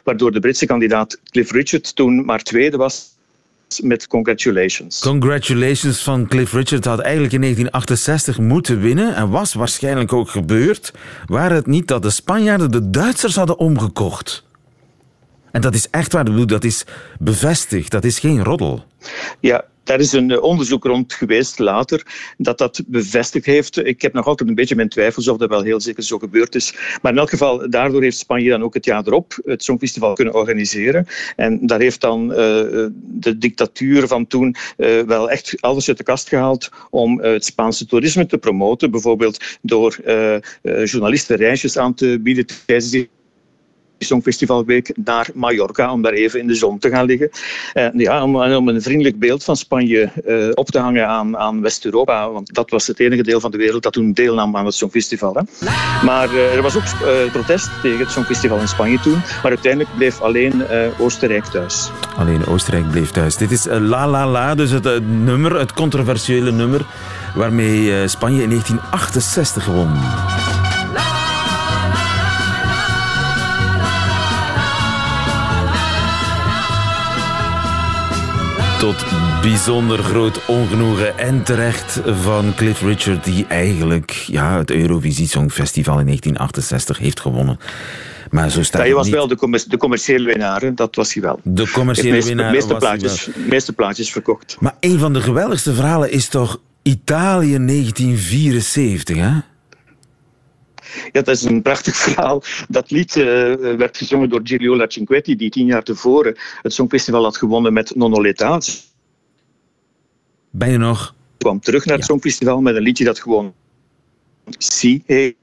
waardoor 0.03 0.31
de 0.31 0.39
Britse 0.39 0.65
kandidaat 0.65 1.19
Cliff 1.29 1.51
Richard 1.51 1.95
toen 1.95 2.25
maar 2.25 2.43
tweede 2.43 2.77
was 2.77 3.13
met 3.81 4.07
congratulations. 4.07 4.99
Congratulations 4.99 6.03
van 6.03 6.27
Cliff 6.27 6.53
Richard 6.53 6.85
had 6.85 6.99
eigenlijk 6.99 7.33
in 7.33 7.41
1968 7.41 8.39
moeten 8.39 8.81
winnen 8.81 9.15
en 9.15 9.29
was 9.29 9.53
waarschijnlijk 9.53 10.13
ook 10.13 10.29
gebeurd, 10.29 10.93
waar 11.25 11.51
het 11.51 11.67
niet 11.67 11.87
dat 11.87 12.01
de 12.01 12.09
Spanjaarden 12.09 12.71
de 12.71 12.89
Duitsers 12.89 13.35
hadden 13.35 13.57
omgekocht. 13.57 14.43
En 15.51 15.61
dat 15.61 15.73
is 15.73 15.89
echt 15.89 16.13
waar, 16.13 16.47
dat 16.47 16.63
is 16.63 16.85
bevestigd, 17.19 17.91
dat 17.91 18.03
is 18.03 18.19
geen 18.19 18.43
roddel. 18.43 18.83
Ja, 19.39 19.65
daar 19.85 19.99
is 19.99 20.11
een 20.11 20.31
eh, 20.31 20.43
onderzoek 20.43 20.83
rond 20.83 21.13
geweest 21.13 21.59
later 21.59 22.05
dat 22.37 22.57
dat 22.57 22.83
bevestigd 22.87 23.45
heeft. 23.45 23.85
Ik 23.85 24.01
heb 24.01 24.13
nog 24.13 24.27
altijd 24.27 24.49
een 24.49 24.55
beetje 24.55 24.75
mijn 24.75 24.89
twijfels 24.89 25.27
of 25.27 25.37
dat 25.37 25.49
wel 25.49 25.61
heel 25.61 25.81
zeker 25.81 26.03
zo 26.03 26.17
gebeurd 26.17 26.55
is. 26.55 26.73
Maar 27.01 27.11
in 27.11 27.17
elk 27.17 27.29
geval, 27.29 27.69
daardoor 27.69 28.01
heeft 28.01 28.17
Spanje 28.17 28.49
dan 28.49 28.63
ook 28.63 28.73
het 28.73 28.85
jaar 28.85 29.07
erop 29.07 29.37
het 29.45 29.63
Songfestival 29.63 30.13
kunnen 30.13 30.33
organiseren. 30.33 31.07
En 31.35 31.67
daar 31.67 31.79
heeft 31.79 32.01
dan 32.01 32.31
uh, 32.31 32.37
de 33.01 33.35
dictatuur 33.37 34.07
van 34.07 34.27
toen 34.27 34.55
wel 35.07 35.29
echt 35.29 35.55
alles 35.59 35.87
uit 35.87 35.97
de 35.97 36.03
kast 36.03 36.29
gehaald 36.29 36.69
om 36.89 37.21
het 37.21 37.45
Spaanse 37.45 37.85
toerisme 37.85 38.25
te 38.25 38.37
promoten. 38.37 38.91
Bijvoorbeeld 38.91 39.43
door 39.61 39.97
journalisten 40.61 41.37
reisjes 41.37 41.77
aan 41.77 41.93
te 41.93 42.19
bieden 42.21 42.45
tijdens 42.65 42.89
die 42.89 43.09
Songfestivalweek 44.05 44.91
naar 44.95 45.29
Mallorca 45.33 45.91
om 45.91 46.01
daar 46.01 46.13
even 46.13 46.39
in 46.39 46.47
de 46.47 46.55
zon 46.55 46.79
te 46.79 46.89
gaan 46.89 47.05
liggen. 47.05 47.29
Uh, 47.73 47.87
ja, 47.93 48.23
om, 48.23 48.67
een 48.67 48.81
vriendelijk 48.81 49.19
beeld 49.19 49.43
van 49.43 49.55
Spanje 49.55 50.09
uh, 50.25 50.49
op 50.53 50.69
te 50.69 50.79
hangen 50.79 51.07
aan, 51.07 51.37
aan 51.37 51.61
West-Europa, 51.61 52.29
want 52.31 52.53
dat 52.53 52.69
was 52.69 52.87
het 52.87 52.99
enige 52.99 53.23
deel 53.23 53.39
van 53.39 53.51
de 53.51 53.57
wereld 53.57 53.83
dat 53.83 53.93
toen 53.93 54.13
deelnam 54.13 54.55
aan 54.55 54.65
het 54.65 54.73
Songfestival. 54.73 55.33
Hè. 55.33 55.41
Maar 56.05 56.33
uh, 56.33 56.55
er 56.55 56.61
was 56.61 56.75
ook 56.75 56.83
protest 57.31 57.69
tegen 57.81 57.99
het 57.99 58.11
Songfestival 58.11 58.59
in 58.59 58.67
Spanje 58.67 58.99
toen, 58.99 59.21
maar 59.41 59.51
uiteindelijk 59.51 59.95
bleef 59.95 60.21
alleen 60.21 60.63
Oostenrijk 60.99 61.45
thuis. 61.45 61.89
Alleen 62.17 62.45
Oostenrijk 62.45 62.91
bleef 62.91 63.11
thuis. 63.11 63.37
Dit 63.37 63.51
is 63.51 63.65
La 63.65 64.07
La 64.07 64.27
La, 64.27 64.55
dus 64.55 64.71
het, 64.71 65.07
nummer, 65.07 65.59
het 65.59 65.73
controversiële 65.73 66.51
nummer 66.51 66.85
waarmee 67.35 68.07
Spanje 68.07 68.41
in 68.41 68.49
1968 68.49 69.65
won. 69.65 70.44
Tot 78.85 79.05
bijzonder 79.41 80.03
groot 80.03 80.45
ongenoegen 80.45 81.17
en 81.17 81.43
terecht 81.43 82.01
van 82.05 82.53
Cliff 82.55 82.81
Richard, 82.81 83.23
die 83.23 83.45
eigenlijk 83.47 84.11
ja, 84.11 84.57
het 84.57 84.71
Eurovisie 84.71 85.27
Songfestival 85.27 85.99
in 85.99 86.05
1968 86.05 86.97
heeft 86.97 87.19
gewonnen. 87.19 87.59
Maar 88.29 88.49
zo 88.49 88.63
staat 88.63 88.81
ja, 88.81 88.87
hij 88.87 88.95
was 88.95 89.09
wel 89.09 89.27
de, 89.27 89.65
de, 89.67 89.77
commerciële 89.77 90.25
winnaar, 90.25 90.75
dat 90.75 90.95
was 90.95 91.13
hij 91.13 91.23
wel. 91.23 91.39
De 91.43 91.71
commerciële 91.71 92.23
winnaar. 92.23 92.51
De 92.51 92.57
meeste, 92.57 92.75
plaatjes, 92.75 93.29
meeste 93.49 93.73
plaatjes 93.73 94.11
verkocht. 94.11 94.57
Maar 94.59 94.75
een 94.79 94.99
van 94.99 95.13
de 95.13 95.21
geweldigste 95.21 95.73
verhalen 95.73 96.11
is 96.11 96.27
toch 96.27 96.59
Italië 96.81 97.57
1974, 97.65 99.17
hè? 99.17 99.31
Ja, 101.11 101.21
dat 101.21 101.27
is 101.27 101.43
een 101.43 101.61
prachtig 101.61 101.95
verhaal. 102.05 102.43
Dat 102.67 102.91
lied 102.91 103.15
uh, 103.15 103.25
werd 103.55 103.97
gezongen 103.97 104.29
door 104.29 104.41
Gigliola 104.43 104.85
Cinquetti, 104.87 105.35
die 105.35 105.49
tien 105.49 105.65
jaar 105.65 105.83
tevoren 105.83 106.37
het 106.61 106.73
Songfestival 106.73 107.23
had 107.23 107.37
gewonnen 107.37 107.73
met 107.73 107.95
Non 107.95 108.15
Oleta. 108.15 108.61
Ben 110.49 110.71
je 110.71 110.77
nog? 110.77 111.15
kwam 111.37 111.59
terug 111.59 111.85
naar 111.85 111.97
het 111.97 112.05
Songfestival 112.05 112.61
met 112.61 112.75
een 112.75 112.81
liedje 112.81 113.03
dat 113.03 113.19
gewoon 113.19 113.53
Si 114.57 115.03
heet. 115.05 115.35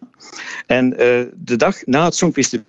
En 0.67 0.93
uh, 0.93 0.99
de 1.35 1.57
dag 1.57 1.87
na 1.87 2.05
het 2.05 2.15
Songfestival 2.15 2.67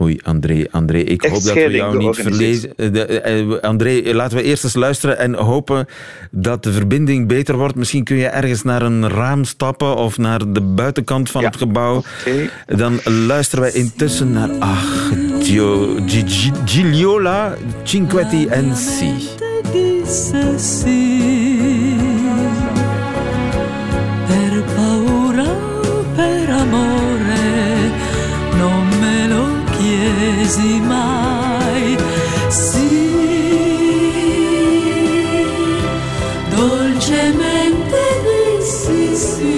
Oei, 0.00 0.20
André, 0.22 0.66
André, 0.70 0.98
ik 0.98 1.22
hoop 1.22 1.42
dat 1.42 1.54
we 1.54 1.70
jou 1.70 1.98
niet 1.98 2.16
verlezen. 2.16 2.76
Eh, 2.76 3.40
eh, 3.40 3.60
André, 3.60 4.14
laten 4.14 4.36
we 4.36 4.42
eerst 4.42 4.64
eens 4.64 4.74
luisteren 4.74 5.18
en 5.18 5.34
hopen 5.34 5.86
dat 6.30 6.62
de 6.62 6.72
verbinding 6.72 7.28
beter 7.28 7.56
wordt. 7.56 7.74
Misschien 7.74 8.04
kun 8.04 8.16
je 8.16 8.26
ergens 8.26 8.62
naar 8.62 8.82
een 8.82 9.08
raam 9.08 9.44
stappen 9.44 9.96
of 9.96 10.18
naar 10.18 10.52
de 10.52 10.60
buitenkant 10.60 11.30
van 11.30 11.44
het 11.44 11.56
gebouw. 11.56 12.02
Dan 12.66 13.00
luisteren 13.04 13.64
wij 13.64 13.72
intussen 13.72 14.32
naar 14.32 14.50
ach, 14.58 15.12
Gio, 15.40 15.98
Gigliola, 16.64 17.54
Cinquetti 17.82 18.46
en 18.46 18.76
Si. 18.76 19.12
Dolcemente 36.56 38.02
sì. 38.60 39.54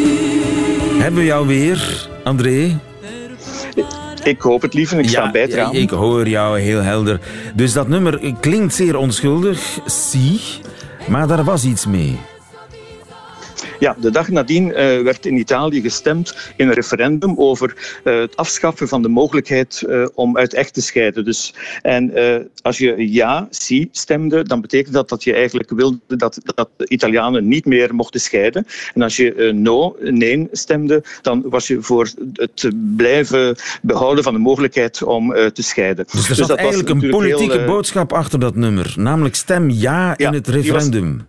Hebben 0.98 1.20
we 1.20 1.24
jou 1.24 1.46
weer, 1.46 2.08
André? 2.24 2.78
Ik 4.24 4.40
hoop 4.40 4.62
het 4.62 4.74
liever, 4.74 4.98
ik 4.98 5.04
ja, 5.04 5.10
sta 5.10 5.30
bij 5.30 5.40
het 5.40 5.54
raam. 5.54 5.72
Ik 5.74 5.90
hoor 5.90 6.28
jou 6.28 6.60
heel 6.60 6.82
helder. 6.82 7.20
Dus 7.54 7.72
dat 7.72 7.88
nummer 7.88 8.34
klinkt 8.40 8.74
zeer 8.74 8.96
onschuldig, 8.96 9.78
zie, 9.86 10.40
maar 11.08 11.26
daar 11.26 11.44
was 11.44 11.64
iets 11.64 11.86
mee. 11.86 12.18
Ja, 13.78 13.96
de 14.00 14.10
dag 14.10 14.28
nadien 14.28 14.68
uh, 14.68 14.74
werd 15.02 15.26
in 15.26 15.36
Italië 15.36 15.80
gestemd 15.80 16.52
in 16.56 16.68
een 16.68 16.74
referendum 16.74 17.34
over 17.36 18.00
uh, 18.04 18.20
het 18.20 18.36
afschaffen 18.36 18.88
van 18.88 19.02
de 19.02 19.08
mogelijkheid 19.08 19.84
uh, 19.86 20.06
om 20.14 20.36
uit 20.36 20.54
echt 20.54 20.74
te 20.74 20.80
scheiden. 20.80 21.24
Dus, 21.24 21.54
en 21.82 22.12
als 22.62 22.78
je 22.78 23.12
ja, 23.12 23.46
si 23.50 23.88
stemde, 23.92 24.42
dan 24.42 24.60
betekent 24.60 24.94
dat 24.94 25.08
dat 25.08 25.24
je 25.24 25.34
eigenlijk 25.34 25.70
wilde 25.70 25.98
dat, 26.06 26.40
dat 26.54 26.68
de 26.76 26.88
Italianen 26.88 27.48
niet 27.48 27.64
meer 27.64 27.94
mochten 27.94 28.20
scheiden. 28.20 28.66
En 28.94 29.02
als 29.02 29.16
je 29.16 29.52
no, 29.54 29.96
nee 30.00 30.48
stemde, 30.52 31.04
dan 31.22 31.42
was 31.46 31.66
je 31.66 31.82
voor 31.82 32.10
het 32.32 32.72
blijven 32.96 33.56
behouden 33.82 34.24
van 34.24 34.32
de 34.32 34.38
mogelijkheid 34.38 35.02
om 35.02 35.32
te 35.32 35.62
scheiden. 35.62 36.04
Dus 36.10 36.28
er 36.28 36.36
dus 36.36 36.46
zat 36.46 36.56
eigenlijk 36.56 36.88
een 36.88 37.10
politieke 37.10 37.64
boodschap 37.64 38.12
achter 38.12 38.40
dat 38.40 38.54
nummer, 38.54 38.94
namelijk 38.96 39.34
stem 39.34 39.70
ja 39.70 40.18
in 40.18 40.32
het 40.32 40.48
referendum. 40.48 41.26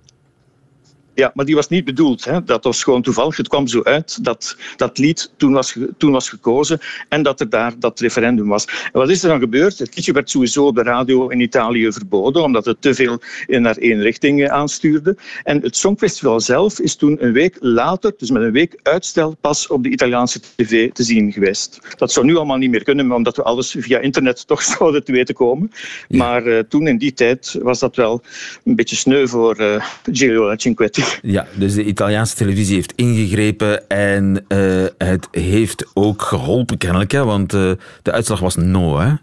Ja, 1.19 1.31
maar 1.33 1.45
die 1.45 1.55
was 1.55 1.67
niet 1.67 1.85
bedoeld. 1.85 2.25
Hè. 2.25 2.43
Dat 2.43 2.63
was 2.63 2.83
gewoon 2.83 3.01
toevallig. 3.01 3.37
Het 3.37 3.47
kwam 3.47 3.67
zo 3.67 3.83
uit 3.83 4.23
dat 4.23 4.57
dat 4.75 4.97
lied 4.97 5.31
toen 5.37 5.53
was, 5.53 5.77
toen 5.97 6.11
was 6.11 6.29
gekozen 6.29 6.79
en 7.09 7.23
dat 7.23 7.39
er 7.39 7.49
daar 7.49 7.73
dat 7.79 7.99
referendum 7.99 8.47
was. 8.47 8.65
En 8.65 8.99
wat 8.99 9.09
is 9.09 9.23
er 9.23 9.29
dan 9.29 9.39
gebeurd? 9.39 9.79
Het 9.79 9.95
liedje 9.95 10.11
werd 10.11 10.29
sowieso 10.29 10.65
op 10.65 10.75
de 10.75 10.83
radio 10.83 11.27
in 11.27 11.39
Italië 11.39 11.91
verboden, 11.91 12.43
omdat 12.43 12.65
het 12.65 12.81
te 12.81 12.93
veel 12.93 13.21
naar 13.47 13.77
één 13.77 14.01
richting 14.01 14.43
eh, 14.43 14.51
aanstuurde. 14.51 15.17
En 15.43 15.61
het 15.61 15.77
Songfestival 15.77 16.39
zelf 16.39 16.79
is 16.79 16.95
toen 16.95 17.23
een 17.23 17.33
week 17.33 17.57
later, 17.59 18.13
dus 18.17 18.31
met 18.31 18.41
een 18.41 18.51
week 18.51 18.79
uitstel, 18.83 19.35
pas 19.41 19.67
op 19.67 19.83
de 19.83 19.89
Italiaanse 19.89 20.39
tv 20.55 20.91
te 20.91 21.03
zien 21.03 21.31
geweest. 21.31 21.79
Dat 21.97 22.11
zou 22.11 22.25
nu 22.25 22.35
allemaal 22.35 22.57
niet 22.57 22.71
meer 22.71 22.83
kunnen, 22.83 23.11
omdat 23.11 23.35
we 23.35 23.43
alles 23.43 23.75
via 23.79 23.99
internet 23.99 24.47
toch 24.47 24.61
zouden 24.61 25.03
te 25.03 25.11
weten 25.11 25.35
komen. 25.35 25.71
Maar 26.09 26.47
uh, 26.47 26.59
toen 26.59 26.87
in 26.87 26.97
die 26.97 27.13
tijd 27.13 27.57
was 27.61 27.79
dat 27.79 27.95
wel 27.95 28.21
een 28.63 28.75
beetje 28.75 28.95
sneu 28.95 29.27
voor 29.27 29.61
uh, 29.61 30.55
Cinquetti. 30.55 31.03
Ja, 31.21 31.47
dus 31.55 31.73
de 31.73 31.83
Italiaanse 31.83 32.35
televisie 32.35 32.75
heeft 32.75 32.93
ingegrepen 32.95 33.89
en 33.89 34.45
uh, 34.47 34.85
het 34.97 35.27
heeft 35.31 35.85
ook 35.93 36.21
geholpen 36.21 36.77
kennelijk, 36.77 37.11
hè, 37.11 37.25
want 37.25 37.53
uh, 37.53 37.71
de 38.01 38.11
uitslag 38.11 38.39
was 38.39 38.55
no, 38.55 38.99
hè? 38.99 39.13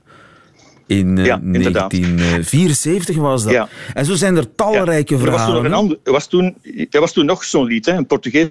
In 0.86 1.16
uh, 1.16 1.24
ja, 1.24 1.40
1974 1.42 3.16
was 3.16 3.42
dat. 3.42 3.52
Ja. 3.52 3.68
En 3.94 4.04
zo 4.04 4.14
zijn 4.14 4.36
er 4.36 4.54
talrijke 4.54 5.14
ja. 5.14 5.20
verhalen. 5.20 5.64
Er 5.64 5.70
was 5.70 5.80
toen, 5.80 5.98
er 6.04 6.12
was 6.12 6.26
toen, 6.26 6.56
er 6.90 7.00
was 7.00 7.12
toen 7.12 7.26
nog 7.26 7.44
zo'n 7.44 7.66
lied, 7.66 7.86
hè, 7.86 7.92
een 7.92 8.06
Portugees 8.06 8.50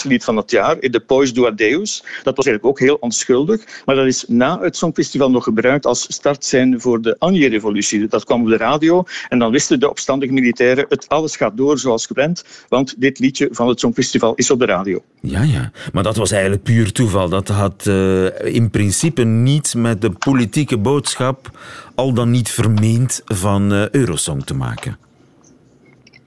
lied 0.00 0.24
van 0.24 0.36
het 0.36 0.50
jaar, 0.50 0.80
de 0.80 1.00
Pois 1.00 1.32
do 1.32 1.46
Adeus. 1.46 2.04
Dat 2.22 2.36
was 2.36 2.46
eigenlijk 2.46 2.66
ook 2.66 2.78
heel 2.78 2.96
onschuldig, 3.00 3.82
maar 3.84 3.94
dat 3.94 4.06
is 4.06 4.24
na 4.28 4.60
het 4.60 4.76
Songfestival 4.76 5.30
nog 5.30 5.44
gebruikt 5.44 5.86
als 5.86 6.06
startzijn 6.08 6.80
voor 6.80 7.02
de 7.02 7.16
Anje-revolutie. 7.18 8.08
Dat 8.08 8.24
kwam 8.24 8.42
op 8.42 8.48
de 8.48 8.56
radio 8.56 9.04
en 9.28 9.38
dan 9.38 9.50
wisten 9.50 9.80
de 9.80 9.90
opstandige 9.90 10.32
militairen, 10.32 10.86
het 10.88 11.08
alles 11.08 11.36
gaat 11.36 11.56
door 11.56 11.78
zoals 11.78 12.06
gepland, 12.06 12.44
want 12.68 12.94
dit 12.98 13.18
liedje 13.18 13.48
van 13.50 13.68
het 13.68 13.80
Songfestival 13.80 14.34
is 14.34 14.50
op 14.50 14.58
de 14.58 14.64
radio. 14.66 15.02
Ja, 15.20 15.42
ja. 15.42 15.70
Maar 15.92 16.02
dat 16.02 16.16
was 16.16 16.30
eigenlijk 16.30 16.62
puur 16.62 16.92
toeval. 16.92 17.28
Dat 17.28 17.48
had 17.48 17.86
uh, 17.86 18.54
in 18.54 18.70
principe 18.70 19.22
niets 19.22 19.74
met 19.74 20.00
de 20.00 20.10
politieke 20.10 20.78
boodschap, 20.78 21.58
al 21.94 22.12
dan 22.12 22.30
niet 22.30 22.50
vermeend, 22.50 23.22
van 23.24 23.72
uh, 23.72 23.88
Eurosong 23.88 24.44
te 24.44 24.54
maken. 24.54 24.98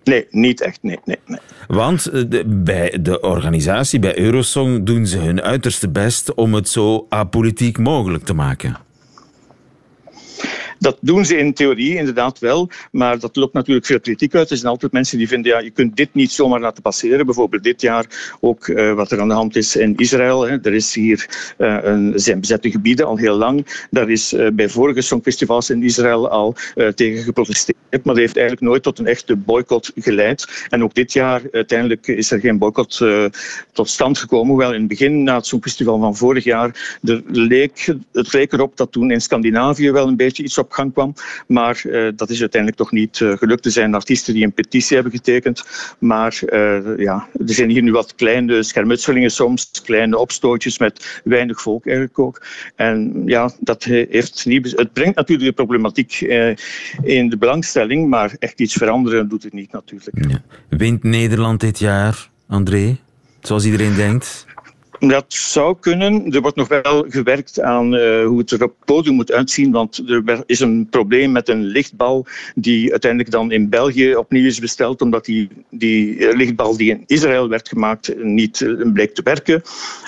Nee, 0.06 0.28
niet 0.30 0.62
echt. 0.62 0.80
Nee, 0.82 1.00
nee, 1.06 1.18
nee. 1.26 1.40
Want 1.68 2.06
eh, 2.06 2.24
bij 2.46 2.98
de 3.02 3.20
organisatie, 3.20 4.00
bij 4.00 4.20
Eurosong, 4.20 4.86
doen 4.86 5.08
ze 5.08 5.18
hun 5.18 5.42
uiterste 5.42 5.90
best 5.90 6.34
om 6.34 6.54
het 6.54 6.70
zo 6.70 7.06
apolitiek 7.10 7.78
mogelijk 7.78 8.24
te 8.24 8.34
maken. 8.34 8.78
Dat 10.80 10.98
doen 11.02 11.26
ze 11.26 11.38
in 11.38 11.54
theorie 11.54 11.96
inderdaad 11.96 12.40
wel, 12.40 12.70
maar 12.92 13.20
dat 13.20 13.36
lokt 13.36 13.54
natuurlijk 13.54 13.86
veel 13.86 14.00
kritiek 14.00 14.36
uit. 14.36 14.50
Er 14.50 14.58
zijn 14.58 14.72
altijd 14.72 14.92
mensen 14.92 15.18
die 15.18 15.28
vinden, 15.28 15.52
ja, 15.52 15.60
je 15.60 15.70
kunt 15.70 15.96
dit 15.96 16.14
niet 16.14 16.32
zomaar 16.32 16.60
laten 16.60 16.82
passeren. 16.82 17.26
Bijvoorbeeld 17.26 17.64
dit 17.64 17.82
jaar 17.82 18.36
ook 18.40 18.68
uh, 18.68 18.94
wat 18.94 19.12
er 19.12 19.22
aan 19.22 19.28
de 19.28 19.34
hand 19.34 19.56
is 19.56 19.76
in 19.76 19.96
Israël. 19.96 20.48
Hè. 20.48 20.58
Er 20.62 20.74
is 20.74 20.94
hier 20.94 21.54
uh, 21.58 21.78
een, 21.82 22.14
zijn 22.16 22.40
bezette 22.40 22.72
gebieden 22.72 23.06
al 23.06 23.18
heel 23.18 23.36
lang. 23.36 23.86
Daar 23.90 24.10
is 24.10 24.34
uh, 24.34 24.48
bij 24.54 24.70
vorige 24.70 25.02
songfestivals 25.02 25.70
in 25.70 25.84
Israël 25.84 26.30
al 26.30 26.56
tegen 26.96 27.24
geprotesteerd, 27.24 27.78
maar 27.90 28.02
dat 28.04 28.18
heeft 28.18 28.38
eigenlijk 28.38 28.68
nooit 28.68 28.84
tot 28.84 29.00
een 29.00 29.08
echte 29.08 29.36
boycott 29.36 29.92
geleid. 29.96 30.66
En 30.70 30.84
ook 30.84 30.94
dit 30.94 31.14
jaar, 31.14 31.42
uiteindelijk 31.52 32.08
is 32.08 32.32
er 32.32 32.40
geen 32.40 32.58
boycott 32.58 33.04
tot 33.72 33.90
stand 33.90 34.18
gekomen. 34.18 34.48
Hoewel 34.48 34.74
in 34.74 34.80
het 34.80 34.88
begin, 34.88 35.24
na 35.24 35.36
het 35.36 35.46
songfestival 35.46 36.00
van 36.00 36.16
vorig 36.16 36.44
jaar, 36.44 36.98
leek, 37.32 37.94
het 38.12 38.34
leek 38.34 38.54
erop 38.54 38.78
dat 38.78 38.92
toen 38.92 39.12
in 39.12 39.22
Scandinavië 39.22 39.92
wel 39.92 40.08
een 40.08 40.16
beetje 40.16 40.44
iets 40.44 40.58
op 40.58 40.65
gang 40.74 40.94
kwam. 40.94 41.14
Maar 41.48 41.82
uh, 41.84 42.12
dat 42.16 42.30
is 42.30 42.40
uiteindelijk 42.40 42.82
toch 42.82 42.92
niet 42.92 43.20
uh, 43.20 43.38
gelukt. 43.38 43.66
Er 43.66 43.72
zijn 43.72 43.94
artiesten 43.94 44.34
die 44.34 44.44
een 44.44 44.54
petitie 44.54 44.96
hebben 44.96 45.14
getekend. 45.14 45.64
Maar 46.00 46.40
uh, 46.46 46.98
ja, 46.98 47.28
er 47.34 47.54
zijn 47.54 47.70
hier 47.70 47.82
nu 47.82 47.92
wat 47.92 48.16
kleine 48.16 48.64
schermutselingen 48.64 49.32
soms, 49.32 49.72
kleine 49.84 50.18
opstootjes 50.18 50.80
met 50.80 51.22
weinig 51.24 51.62
volk 51.62 51.86
eigenlijk 51.86 52.20
ook. 52.20 52.42
En 52.76 53.22
ja, 53.26 53.52
dat 53.60 53.84
heeft 53.84 54.46
niet... 54.46 54.74
Het 54.76 54.94
brengt 54.94 55.16
natuurlijk 55.16 55.48
de 55.48 55.64
problematiek 55.64 56.22
in 57.04 57.30
de 57.30 57.38
belangstelling, 57.40 58.10
maar 58.10 58.36
echt 58.40 58.60
iets 58.60 58.74
veranderen 58.74 59.30
doet 59.30 59.44
het 59.44 59.54
niet 59.54 59.72
natuurlijk. 59.72 60.40
Wint 60.70 61.04
Nederland 61.04 61.60
dit 61.60 61.80
jaar, 61.80 62.30
André? 62.48 62.98
Zoals 63.42 63.66
iedereen 63.66 63.96
denkt? 63.96 64.46
Dat 65.08 65.26
zou 65.28 65.76
kunnen. 65.80 66.32
Er 66.32 66.42
wordt 66.42 66.56
nog 66.56 66.68
wel 66.68 67.06
gewerkt 67.10 67.62
aan 67.62 67.94
uh, 67.94 68.26
hoe 68.26 68.38
het 68.38 68.52
er 68.52 68.64
op 68.64 68.76
het 68.76 68.86
podium 68.86 69.16
moet 69.16 69.32
uitzien, 69.32 69.72
want 69.72 70.10
er 70.10 70.44
is 70.46 70.60
een 70.60 70.88
probleem 70.90 71.32
met 71.32 71.50
een 71.50 71.64
lichtbal 71.64 72.26
die 72.56 72.92
uiteindelijk 72.92 73.32
dan 73.32 73.52
in 73.52 73.70
België 73.70 74.16
opnieuw 74.16 74.46
is 74.46 74.60
besteld, 74.60 75.02
omdat 75.02 75.26
die, 75.26 75.50
die 75.70 76.36
lichtbal 76.36 76.78
die 76.78 76.90
in 76.90 77.04
Israël 77.06 77.50
werd 77.50 77.68
gemaakt 77.68 78.24
niet 78.24 78.60
uh, 78.60 78.92
bleek 78.94 79.14
te 79.14 79.22
werken. 79.24 79.62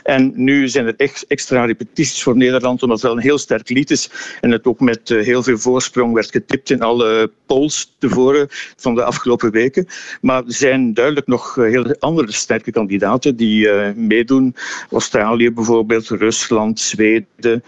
En 0.04 0.32
nu 0.36 0.68
zijn 0.68 0.86
er 0.86 0.94
echt 0.98 1.25
extra 1.27 1.66
repetities 1.66 2.24
voor 2.24 2.38
Nederland, 2.38 2.84
omdat 2.84 2.98
het 2.98 3.08
wel 3.08 3.18
een 3.18 3.24
heel 3.24 3.38
sterk 3.38 3.70
lied 3.70 3.92
is 3.92 4.10
en 4.42 4.51
het 4.51 4.66
ook 4.66 4.80
met 4.80 5.10
heel 5.10 5.44
veel 5.44 5.58
voorsprong 5.58 6.13
werd 6.13 6.32
getipt 6.32 6.70
in 6.70 6.82
alle 6.82 7.32
polls 7.46 7.96
tevoren 8.00 8.48
van 8.77 8.96
de 8.96 9.04
afgelopen 9.04 9.51
weken. 9.51 9.88
Maar 10.22 10.46
er 10.46 10.54
zijn 10.54 10.94
duidelijk 10.94 11.27
nog 11.27 11.56
heel 11.56 11.96
andere 12.00 12.32
sterke 12.32 12.72
kandidaten 12.72 13.36
die 13.36 13.70
meedoen. 13.96 14.56
Australië 14.91 15.51
bijvoorbeeld, 15.51 16.08
Rusland, 16.08 16.79
Zweden, 16.79 17.63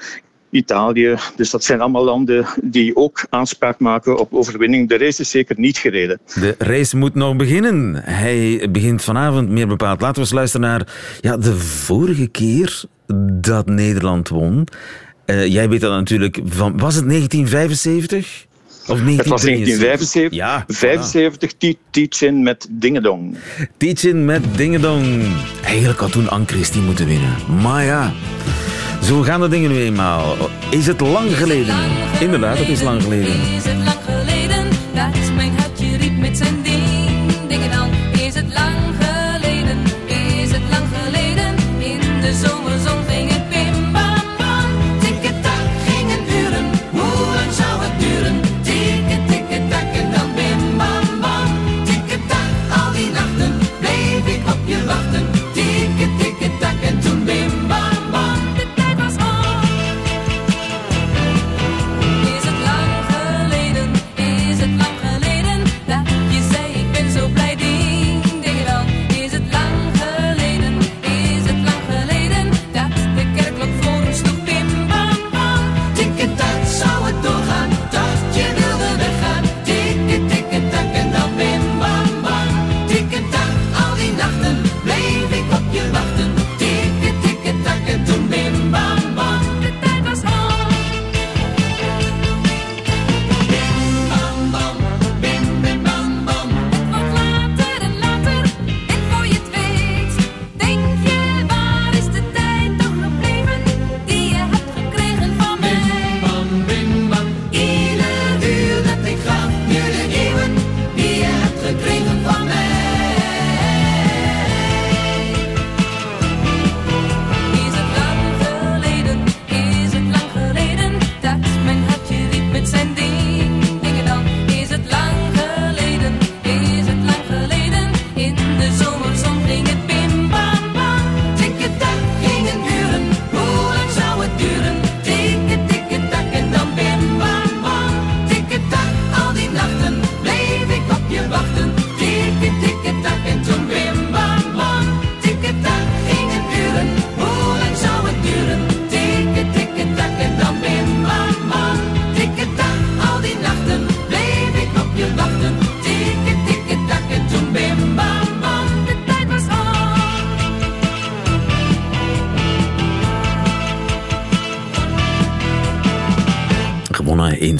Italië. 0.49 1.15
Dus 1.35 1.49
dat 1.49 1.63
zijn 1.63 1.81
allemaal 1.81 2.03
landen 2.03 2.45
die 2.61 2.95
ook 2.95 3.25
aanspraak 3.29 3.79
maken 3.79 4.17
op 4.17 4.33
overwinning. 4.33 4.89
De 4.89 4.97
race 4.97 5.21
is 5.21 5.29
zeker 5.29 5.59
niet 5.59 5.77
gereden. 5.77 6.19
De 6.33 6.55
race 6.57 6.97
moet 6.97 7.15
nog 7.15 7.35
beginnen. 7.35 7.95
Hij 8.03 8.67
begint 8.71 9.01
vanavond 9.01 9.49
meer 9.49 9.67
bepaald. 9.67 10.01
Laten 10.01 10.15
we 10.15 10.21
eens 10.21 10.31
luisteren 10.31 10.67
naar 10.67 10.93
ja, 11.21 11.37
de 11.37 11.55
vorige 11.57 12.27
keer 12.27 12.83
dat 13.41 13.65
Nederland 13.65 14.29
won. 14.29 14.67
Uh, 15.25 15.45
jij 15.45 15.69
weet 15.69 15.81
dat 15.81 15.91
natuurlijk 15.91 16.39
van. 16.43 16.77
Was 16.77 16.95
het 16.95 17.07
1975? 17.07 18.47
Of 18.89 18.99
1973? 19.01 19.17
Het 19.17 19.27
was 19.27 20.13
1975. 20.13 20.37
Ja, 20.37 20.63
75 20.67 21.51
voilà. 21.53 21.89
Teach-in 21.91 22.43
met 22.43 22.67
Dingedong. 22.69 23.37
Teach-in 23.77 24.25
met 24.25 24.43
Dingedong. 24.55 25.23
Eigenlijk 25.63 25.99
had 25.99 26.11
toen 26.11 26.29
Anne 26.29 26.45
Christie 26.45 26.81
moeten 26.81 27.05
winnen. 27.05 27.35
Maar 27.61 27.83
ja, 27.83 28.13
zo 29.03 29.21
gaan 29.21 29.41
de 29.41 29.47
dingen 29.47 29.71
nu 29.71 29.79
eenmaal. 29.79 30.35
Is 30.69 30.87
het 30.87 30.99
lang 30.99 31.37
geleden? 31.37 31.75
Inderdaad, 32.19 32.57
het 32.57 32.69
is 32.69 32.81
lang 32.81 33.03
geleden. 33.03 33.27
Is 33.27 33.63
het 33.63 33.65
lang 33.65 33.79
geleden 33.79 33.98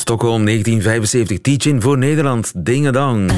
Stockholm 0.10 0.46
1975. 0.46 1.42
Teaching 1.42 1.84
voor 1.84 1.98
Nederland. 1.98 2.52
Dingedang. 2.56 3.32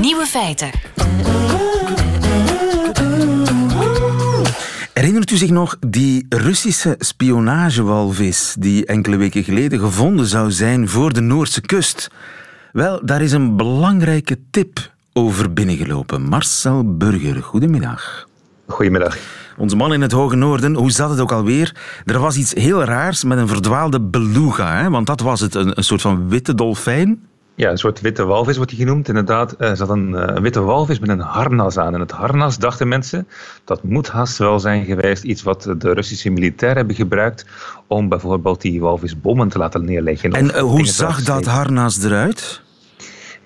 Nieuwe 0.00 0.26
feiten. 0.26 0.70
Herinnert 4.92 5.30
u 5.30 5.36
zich 5.36 5.50
nog 5.50 5.76
die 5.80 6.26
Russische 6.28 6.94
spionagewalvis 6.98 8.56
die 8.58 8.86
enkele 8.86 9.16
weken 9.16 9.44
geleden 9.44 9.78
gevonden 9.78 10.26
zou 10.26 10.50
zijn 10.50 10.88
voor 10.88 11.12
de 11.12 11.20
Noorse 11.20 11.60
kust? 11.60 12.10
Wel, 12.72 13.06
daar 13.06 13.22
is 13.22 13.32
een 13.32 13.56
belangrijke 13.56 14.38
tip 14.50 14.92
over 15.12 15.52
binnengelopen. 15.52 16.22
Marcel 16.22 16.96
Burger, 16.96 17.42
goedemiddag. 17.42 18.28
Goedemiddag. 18.66 19.43
Onze 19.56 19.76
man 19.76 19.92
in 19.92 20.00
het 20.00 20.12
Hoge 20.12 20.36
Noorden, 20.36 20.74
hoe 20.74 20.90
zat 20.90 21.10
het 21.10 21.20
ook 21.20 21.32
alweer? 21.32 21.76
Er 22.04 22.18
was 22.18 22.36
iets 22.36 22.54
heel 22.54 22.84
raars 22.84 23.24
met 23.24 23.38
een 23.38 23.48
verdwaalde 23.48 24.00
beluga, 24.00 24.82
hè? 24.82 24.90
want 24.90 25.06
dat 25.06 25.20
was 25.20 25.40
het, 25.40 25.54
een, 25.54 25.78
een 25.78 25.84
soort 25.84 26.00
van 26.00 26.28
witte 26.28 26.54
dolfijn. 26.54 27.22
Ja, 27.56 27.70
een 27.70 27.78
soort 27.78 28.00
witte 28.00 28.24
walvis 28.24 28.56
wordt 28.56 28.70
die 28.70 28.80
genoemd. 28.80 29.08
Inderdaad, 29.08 29.54
er 29.58 29.76
zat 29.76 29.88
een, 29.88 30.12
een, 30.12 30.42
witte 30.42 30.60
walvis 30.60 30.98
met 30.98 31.08
een 31.08 31.20
harnas 31.20 31.78
aan. 31.78 31.94
En 31.94 32.00
het 32.00 32.10
harnas, 32.10 32.58
dachten 32.58 32.88
mensen, 32.88 33.28
dat 33.64 33.82
moet 33.82 34.08
haast 34.08 34.38
wel 34.38 34.60
zijn 34.60 34.84
geweest 34.84 35.22
iets 35.22 35.42
wat 35.42 35.62
de 35.78 35.92
Russische 35.92 36.30
militairen 36.30 36.78
hebben 36.78 36.96
gebruikt 36.96 37.46
om 37.86 38.08
bijvoorbeeld 38.08 38.60
die 38.60 38.80
walvis 38.80 39.20
bommen 39.20 39.48
te 39.48 39.58
laten 39.58 39.84
neerleggen. 39.84 40.32
En 40.32 40.44
uh, 40.44 40.58
hoe 40.58 40.86
zag 40.86 41.22
dat 41.22 41.46
harnas 41.46 42.02
eruit? 42.02 42.62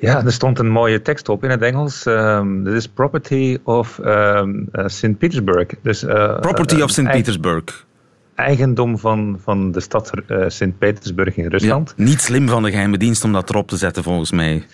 Ja, 0.01 0.25
er 0.25 0.33
stond 0.33 0.59
een 0.59 0.71
mooie 0.71 1.03
tekst 1.03 1.29
op 1.29 1.45
in 1.45 1.51
het 1.51 1.63
Engels. 1.63 2.07
Um, 2.07 2.65
This 2.65 2.75
is 2.75 2.89
property 2.89 3.59
of 3.65 3.99
um, 4.05 4.69
uh, 4.73 4.87
St. 4.87 5.19
Petersburg. 5.19 5.67
Dus, 5.83 6.03
uh, 6.03 6.39
property 6.41 6.81
of 6.81 6.91
St. 6.91 7.03
Petersburg. 7.11 7.87
Eigendom 8.35 8.99
van, 8.99 9.39
van 9.43 9.73
de 9.73 9.81
stad 9.81 10.13
St. 10.47 10.79
Petersburg 10.79 11.37
in 11.37 11.47
Rusland. 11.47 11.95
Ja, 11.97 12.05
niet 12.05 12.21
slim 12.21 12.49
van 12.49 12.63
de 12.63 12.71
geheime 12.71 12.99
dienst 12.99 13.25
om 13.25 13.33
dat 13.33 13.51
erop 13.51 13.69
te 13.69 13.77
zetten, 13.77 14.03
volgens 14.03 14.33
mij. 14.33 14.65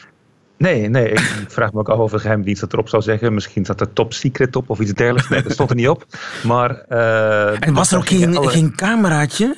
Nee, 0.58 0.88
nee, 0.88 1.08
ik 1.10 1.44
vraag 1.48 1.72
me 1.72 1.78
ook 1.78 1.88
af 1.88 1.98
of 1.98 2.10
de 2.10 2.18
geheime 2.18 2.44
dienst 2.44 2.60
dat 2.60 2.72
erop 2.72 2.88
zou 2.88 3.02
zeggen. 3.02 3.34
Misschien 3.34 3.64
zat 3.64 3.80
er 3.80 3.92
top 3.92 4.12
secret 4.12 4.56
op 4.56 4.70
of 4.70 4.80
iets 4.80 4.92
dergelijks. 4.92 5.28
Nee, 5.28 5.42
dat 5.42 5.52
stond 5.52 5.70
er 5.70 5.76
niet 5.76 5.88
op. 5.88 6.06
Maar, 6.42 6.78
en 7.60 7.74
was 7.74 7.92
er 7.92 7.98
ook 7.98 8.06
geen, 8.06 8.36
alle... 8.36 8.48
geen 8.48 8.74
cameraatje? 8.74 9.56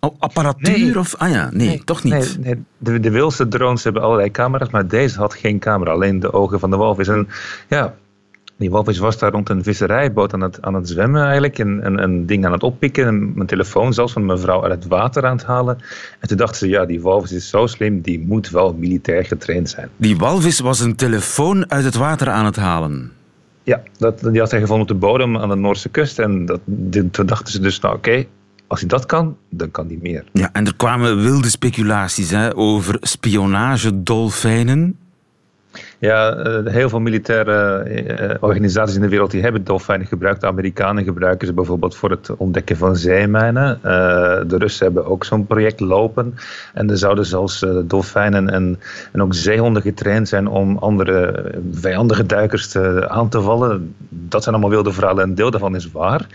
Oh, 0.00 0.14
apparatuur 0.18 0.78
nee. 0.78 0.98
of... 0.98 1.14
Ah 1.16 1.30
ja, 1.30 1.50
nee, 1.52 1.66
nee 1.66 1.84
toch 1.84 2.02
niet. 2.02 2.38
Nee. 2.40 2.64
De, 2.78 3.00
de 3.00 3.10
wilste 3.10 3.48
drones 3.48 3.84
hebben 3.84 4.02
allerlei 4.02 4.30
camera's, 4.30 4.70
maar 4.70 4.88
deze 4.88 5.18
had 5.18 5.34
geen 5.34 5.58
camera. 5.58 5.92
Alleen 5.92 6.20
de 6.20 6.32
ogen 6.32 6.60
van 6.60 6.70
de 6.70 6.76
walvis. 6.76 7.08
En 7.08 7.28
ja, 7.68 7.94
die 8.56 8.70
walvis 8.70 8.98
was 8.98 9.18
daar 9.18 9.30
rond 9.30 9.48
een 9.48 9.62
visserijboot 9.62 10.34
aan 10.34 10.40
het, 10.40 10.62
aan 10.62 10.74
het 10.74 10.88
zwemmen 10.88 11.22
eigenlijk. 11.22 11.58
En 11.58 11.86
een, 11.86 12.02
een 12.02 12.26
ding 12.26 12.46
aan 12.46 12.52
het 12.52 12.62
oppikken. 12.62 13.06
En 13.06 13.32
mijn 13.34 13.46
telefoon 13.46 13.92
zelfs 13.92 14.12
van 14.12 14.24
mevrouw 14.24 14.62
uit 14.62 14.72
het 14.72 14.86
water 14.86 15.26
aan 15.26 15.36
het 15.36 15.46
halen. 15.46 15.78
En 16.20 16.28
toen 16.28 16.36
dachten 16.36 16.58
ze, 16.58 16.68
ja, 16.68 16.84
die 16.84 17.00
walvis 17.00 17.32
is 17.32 17.48
zo 17.48 17.66
slim, 17.66 18.00
die 18.00 18.20
moet 18.20 18.50
wel 18.50 18.74
militair 18.74 19.24
getraind 19.24 19.70
zijn. 19.70 19.88
Die 19.96 20.16
walvis 20.16 20.60
was 20.60 20.80
een 20.80 20.96
telefoon 20.96 21.70
uit 21.70 21.84
het 21.84 21.94
water 21.94 22.28
aan 22.28 22.44
het 22.44 22.56
halen? 22.56 23.12
Ja, 23.62 23.82
dat, 23.98 24.20
die 24.20 24.40
had 24.40 24.50
hij 24.50 24.60
gevonden 24.60 24.82
op 24.82 25.00
de 25.00 25.06
bodem 25.06 25.36
aan 25.36 25.48
de 25.48 25.56
Noorse 25.56 25.88
kust. 25.88 26.18
En 26.18 26.44
dat, 26.44 26.60
toen 26.90 27.26
dachten 27.26 27.52
ze 27.52 27.60
dus, 27.60 27.80
nou 27.80 27.96
oké, 27.96 28.08
okay, 28.08 28.28
als 28.70 28.80
hij 28.80 28.88
dat 28.88 29.06
kan, 29.06 29.36
dan 29.48 29.70
kan 29.70 29.86
hij 29.86 29.98
meer. 30.02 30.24
Ja, 30.32 30.48
en 30.52 30.66
er 30.66 30.76
kwamen 30.76 31.22
wilde 31.22 31.48
speculaties 31.48 32.30
hè, 32.30 32.56
over 32.56 32.96
spionagedolfijnen. 33.00 34.98
Ja, 35.98 36.36
heel 36.64 36.88
veel 36.88 37.00
militaire 37.00 38.36
organisaties 38.40 38.94
in 38.94 39.00
de 39.00 39.08
wereld 39.08 39.30
die 39.30 39.42
hebben 39.42 39.64
dolfijnen 39.64 40.06
gebruikt. 40.06 40.40
De 40.40 40.46
Amerikanen 40.46 41.04
gebruiken 41.04 41.46
ze 41.46 41.52
bijvoorbeeld 41.52 41.96
voor 41.96 42.10
het 42.10 42.30
ontdekken 42.36 42.76
van 42.76 42.96
zeemijnen. 42.96 43.78
de 44.48 44.56
Russen 44.58 44.84
hebben 44.84 45.06
ook 45.06 45.24
zo'n 45.24 45.46
project 45.46 45.80
lopen. 45.80 46.34
En 46.74 46.90
er 46.90 46.98
zouden 46.98 47.26
zelfs 47.26 47.66
dolfijnen 47.84 48.50
en, 48.50 48.78
en 49.12 49.22
ook 49.22 49.34
zeehonden 49.34 49.82
getraind 49.82 50.28
zijn 50.28 50.46
om 50.46 50.78
andere 50.78 51.44
vijandige 51.72 52.26
duikers 52.26 52.68
te, 52.68 53.08
aan 53.08 53.28
te 53.28 53.40
vallen. 53.40 53.94
Dat 54.08 54.42
zijn 54.42 54.54
allemaal 54.54 54.74
wilde 54.74 54.92
verhalen 54.92 55.22
en 55.22 55.28
een 55.28 55.34
deel 55.34 55.50
daarvan 55.50 55.76
is 55.76 55.90
waar. 55.90 56.26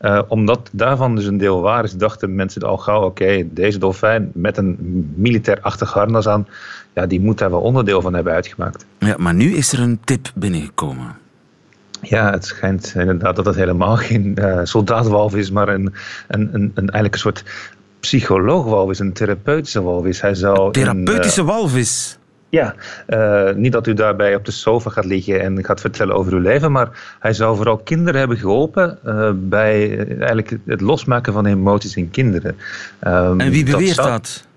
Uh, 0.00 0.22
omdat 0.28 0.68
daarvan 0.72 1.14
dus 1.14 1.24
een 1.24 1.38
deel 1.38 1.60
waar 1.60 1.84
is, 1.84 1.92
dachten 1.92 2.34
mensen 2.34 2.62
al 2.62 2.76
gauw: 2.76 3.02
oké, 3.02 3.22
okay, 3.22 3.48
deze 3.50 3.78
dolfijn 3.78 4.30
met 4.34 4.56
een 4.56 4.76
militair-achtig 5.14 5.92
harnas 5.92 6.28
aan, 6.28 6.46
ja, 6.94 7.06
die 7.06 7.20
moet 7.20 7.38
daar 7.38 7.50
wel 7.50 7.60
onderdeel 7.60 8.00
van 8.00 8.14
hebben 8.14 8.32
uitgemaakt. 8.32 8.86
Ja, 8.98 9.14
maar 9.18 9.34
nu 9.34 9.54
is 9.54 9.72
er 9.72 9.80
een 9.80 10.00
tip 10.04 10.32
binnengekomen. 10.34 11.16
Ja, 12.02 12.30
het 12.30 12.44
schijnt 12.44 12.94
inderdaad 12.96 13.36
dat 13.36 13.46
het 13.46 13.54
helemaal 13.54 13.96
geen 13.96 14.36
uh, 14.38 14.60
soldaatwalvis 14.62 15.40
is, 15.40 15.50
maar 15.50 15.68
een, 15.68 15.92
een, 16.28 16.48
een, 16.52 16.72
een, 16.74 16.74
eigenlijk 16.74 17.14
een 17.14 17.20
soort 17.20 17.44
psycholoogwalvis, 18.00 18.98
een 18.98 19.12
therapeutische 19.12 19.82
walvis. 19.82 20.20
Hij 20.20 20.34
zou 20.34 20.66
een 20.66 20.72
therapeutische 20.72 21.40
een, 21.40 21.46
uh, 21.46 21.52
walvis? 21.52 22.18
Ja, 22.50 22.74
uh, 23.08 23.52
niet 23.54 23.72
dat 23.72 23.86
u 23.86 23.94
daarbij 23.94 24.34
op 24.34 24.44
de 24.44 24.50
sofa 24.50 24.90
gaat 24.90 25.04
liggen 25.04 25.40
en 25.40 25.64
gaat 25.64 25.80
vertellen 25.80 26.14
over 26.14 26.32
uw 26.32 26.40
leven, 26.40 26.72
maar 26.72 27.16
hij 27.18 27.32
zou 27.32 27.56
vooral 27.56 27.78
kinderen 27.78 28.18
hebben 28.18 28.36
geholpen 28.36 28.98
uh, 29.06 29.30
bij 29.34 29.98
eigenlijk 30.06 30.56
het 30.66 30.80
losmaken 30.80 31.32
van 31.32 31.46
emoties 31.46 31.96
in 31.96 32.10
kinderen. 32.10 32.56
Um, 33.06 33.40
en 33.40 33.50
wie 33.50 33.64
beweert 33.64 33.96
dat? 33.96 34.04
Zou... 34.04 34.08
dat? 34.08 34.48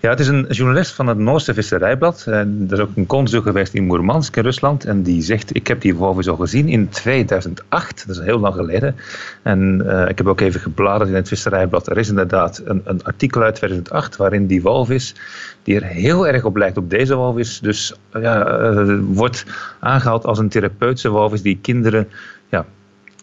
Ja, 0.00 0.10
het 0.10 0.20
is 0.20 0.28
een 0.28 0.46
journalist 0.48 0.92
van 0.92 1.06
het 1.06 1.18
Noorse 1.18 1.54
Visserijblad. 1.54 2.24
En 2.26 2.66
er 2.68 2.72
is 2.72 2.82
ook 2.82 2.96
een 2.96 3.06
consul 3.06 3.42
geweest 3.42 3.74
in 3.74 3.84
Moermansk 3.84 4.36
in 4.36 4.42
Rusland. 4.42 4.84
En 4.84 5.02
die 5.02 5.22
zegt, 5.22 5.54
ik 5.56 5.66
heb 5.66 5.80
die 5.80 5.96
walvis 5.96 6.28
al 6.28 6.36
gezien 6.36 6.68
in 6.68 6.88
2008. 6.88 8.06
Dat 8.06 8.16
is 8.16 8.22
heel 8.22 8.38
lang 8.38 8.54
geleden. 8.54 8.96
En 9.42 9.82
uh, 9.86 10.08
ik 10.08 10.18
heb 10.18 10.26
ook 10.26 10.40
even 10.40 10.60
gebladerd 10.60 11.10
in 11.10 11.16
het 11.16 11.28
Visserijblad. 11.28 11.88
Er 11.88 11.98
is 11.98 12.08
inderdaad 12.08 12.62
een, 12.64 12.82
een 12.84 13.04
artikel 13.04 13.42
uit 13.42 13.54
2008 13.54 14.16
waarin 14.16 14.46
die 14.46 14.62
walvis, 14.62 15.14
die 15.62 15.76
er 15.76 15.84
heel 15.84 16.26
erg 16.26 16.44
op 16.44 16.56
lijkt 16.56 16.76
op 16.76 16.90
deze 16.90 17.16
walvis, 17.16 17.60
dus 17.60 17.94
ja, 18.12 18.60
uh, 18.60 18.98
wordt 19.06 19.44
aangehaald 19.80 20.24
als 20.24 20.38
een 20.38 20.48
therapeutische 20.48 21.10
walvis 21.10 21.42
die 21.42 21.58
kinderen 21.62 22.08
ja, 22.08 22.31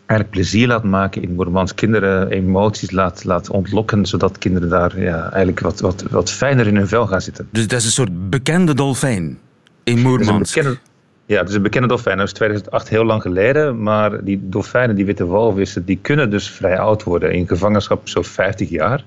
eigenlijk 0.09 0.29
plezier 0.29 0.67
laat 0.67 0.83
maken 0.83 1.21
in 1.21 1.33
Moermans. 1.33 1.73
Kinderen 1.73 2.29
emoties 2.29 2.91
laat, 2.91 3.23
laat 3.23 3.49
ontlokken, 3.49 4.05
zodat 4.05 4.37
kinderen 4.37 4.69
daar 4.69 4.99
ja, 4.99 5.21
eigenlijk 5.29 5.59
wat, 5.59 5.79
wat, 5.79 6.01
wat 6.09 6.31
fijner 6.31 6.67
in 6.67 6.75
hun 6.75 6.87
vel 6.87 7.07
gaan 7.07 7.21
zitten. 7.21 7.47
Dus 7.51 7.67
dat 7.67 7.79
is 7.79 7.85
een 7.85 7.91
soort 7.91 8.29
bekende 8.29 8.73
dolfijn 8.73 9.39
in 9.83 9.99
Moermans. 9.99 10.53
Ja, 11.25 11.39
het 11.39 11.49
is 11.49 11.55
een 11.55 11.61
bekende 11.61 11.87
dolfijn. 11.87 12.17
Dat 12.17 12.27
is 12.27 12.33
2008 12.33 12.89
heel 12.89 13.03
lang 13.03 13.21
geleden. 13.21 13.83
Maar 13.83 14.23
die 14.23 14.39
dolfijnen, 14.41 14.95
die 14.95 15.05
witte 15.05 15.25
walvissen, 15.25 15.85
die 15.85 15.99
kunnen 16.01 16.29
dus 16.29 16.49
vrij 16.49 16.79
oud 16.79 17.03
worden. 17.03 17.31
In 17.33 17.47
gevangenschap 17.47 18.07
zo'n 18.07 18.23
50 18.23 18.69
jaar. 18.69 19.03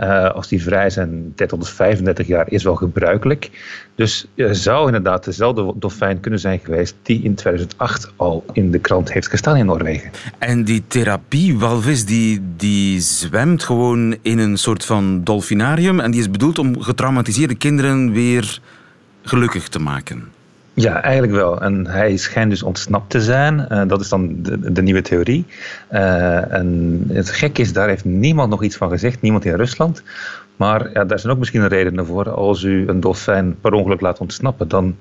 Uh, 0.00 0.30
als 0.30 0.48
die 0.48 0.62
vrij 0.62 0.90
zijn, 0.90 1.32
30 1.34 1.58
tot 1.58 1.68
35 1.68 2.26
jaar 2.26 2.50
is 2.50 2.62
wel 2.62 2.74
gebruikelijk. 2.74 3.50
Dus 3.94 4.26
er 4.34 4.56
zou 4.56 4.86
inderdaad 4.86 5.24
dezelfde 5.24 5.72
dolfijn 5.76 6.20
kunnen 6.20 6.40
zijn 6.40 6.60
geweest 6.64 6.96
die 7.02 7.22
in 7.22 7.34
2008 7.34 8.12
al 8.16 8.44
in 8.52 8.70
de 8.70 8.78
krant 8.78 9.12
heeft 9.12 9.28
gestaan 9.28 9.56
in 9.56 9.66
Noorwegen. 9.66 10.10
En 10.38 10.64
die 10.64 10.82
therapiewalvis 10.86 12.04
die, 12.04 12.40
die 12.56 13.00
zwemt 13.00 13.62
gewoon 13.62 14.16
in 14.22 14.38
een 14.38 14.56
soort 14.56 14.84
van 14.84 15.24
dolfinarium 15.24 16.00
en 16.00 16.10
die 16.10 16.20
is 16.20 16.30
bedoeld 16.30 16.58
om 16.58 16.80
getraumatiseerde 16.80 17.54
kinderen 17.54 18.12
weer 18.12 18.60
gelukkig 19.22 19.68
te 19.68 19.78
maken. 19.78 20.33
Ja, 20.74 21.02
eigenlijk 21.02 21.32
wel. 21.32 21.60
En 21.60 21.86
hij 21.86 22.16
schijnt 22.16 22.50
dus 22.50 22.62
ontsnapt 22.62 23.10
te 23.10 23.20
zijn. 23.20 23.66
Uh, 23.70 23.82
dat 23.86 24.00
is 24.00 24.08
dan 24.08 24.42
de, 24.42 24.72
de 24.72 24.82
nieuwe 24.82 25.02
theorie. 25.02 25.44
Uh, 25.92 26.52
en 26.52 27.00
het 27.12 27.30
gek 27.30 27.58
is, 27.58 27.72
daar 27.72 27.88
heeft 27.88 28.04
niemand 28.04 28.50
nog 28.50 28.62
iets 28.62 28.76
van 28.76 28.88
gezegd. 28.88 29.20
Niemand 29.20 29.44
in 29.44 29.54
Rusland. 29.54 30.02
Maar 30.56 30.92
ja, 30.92 31.04
daar 31.04 31.18
zijn 31.18 31.32
ook 31.32 31.38
misschien 31.38 31.68
redenen 31.68 32.06
voor. 32.06 32.30
Als 32.30 32.62
u 32.62 32.88
een 32.88 33.00
dolfijn 33.00 33.60
per 33.60 33.72
ongeluk 33.72 34.00
laat 34.00 34.18
ontsnappen, 34.18 34.68
dan 34.68 34.96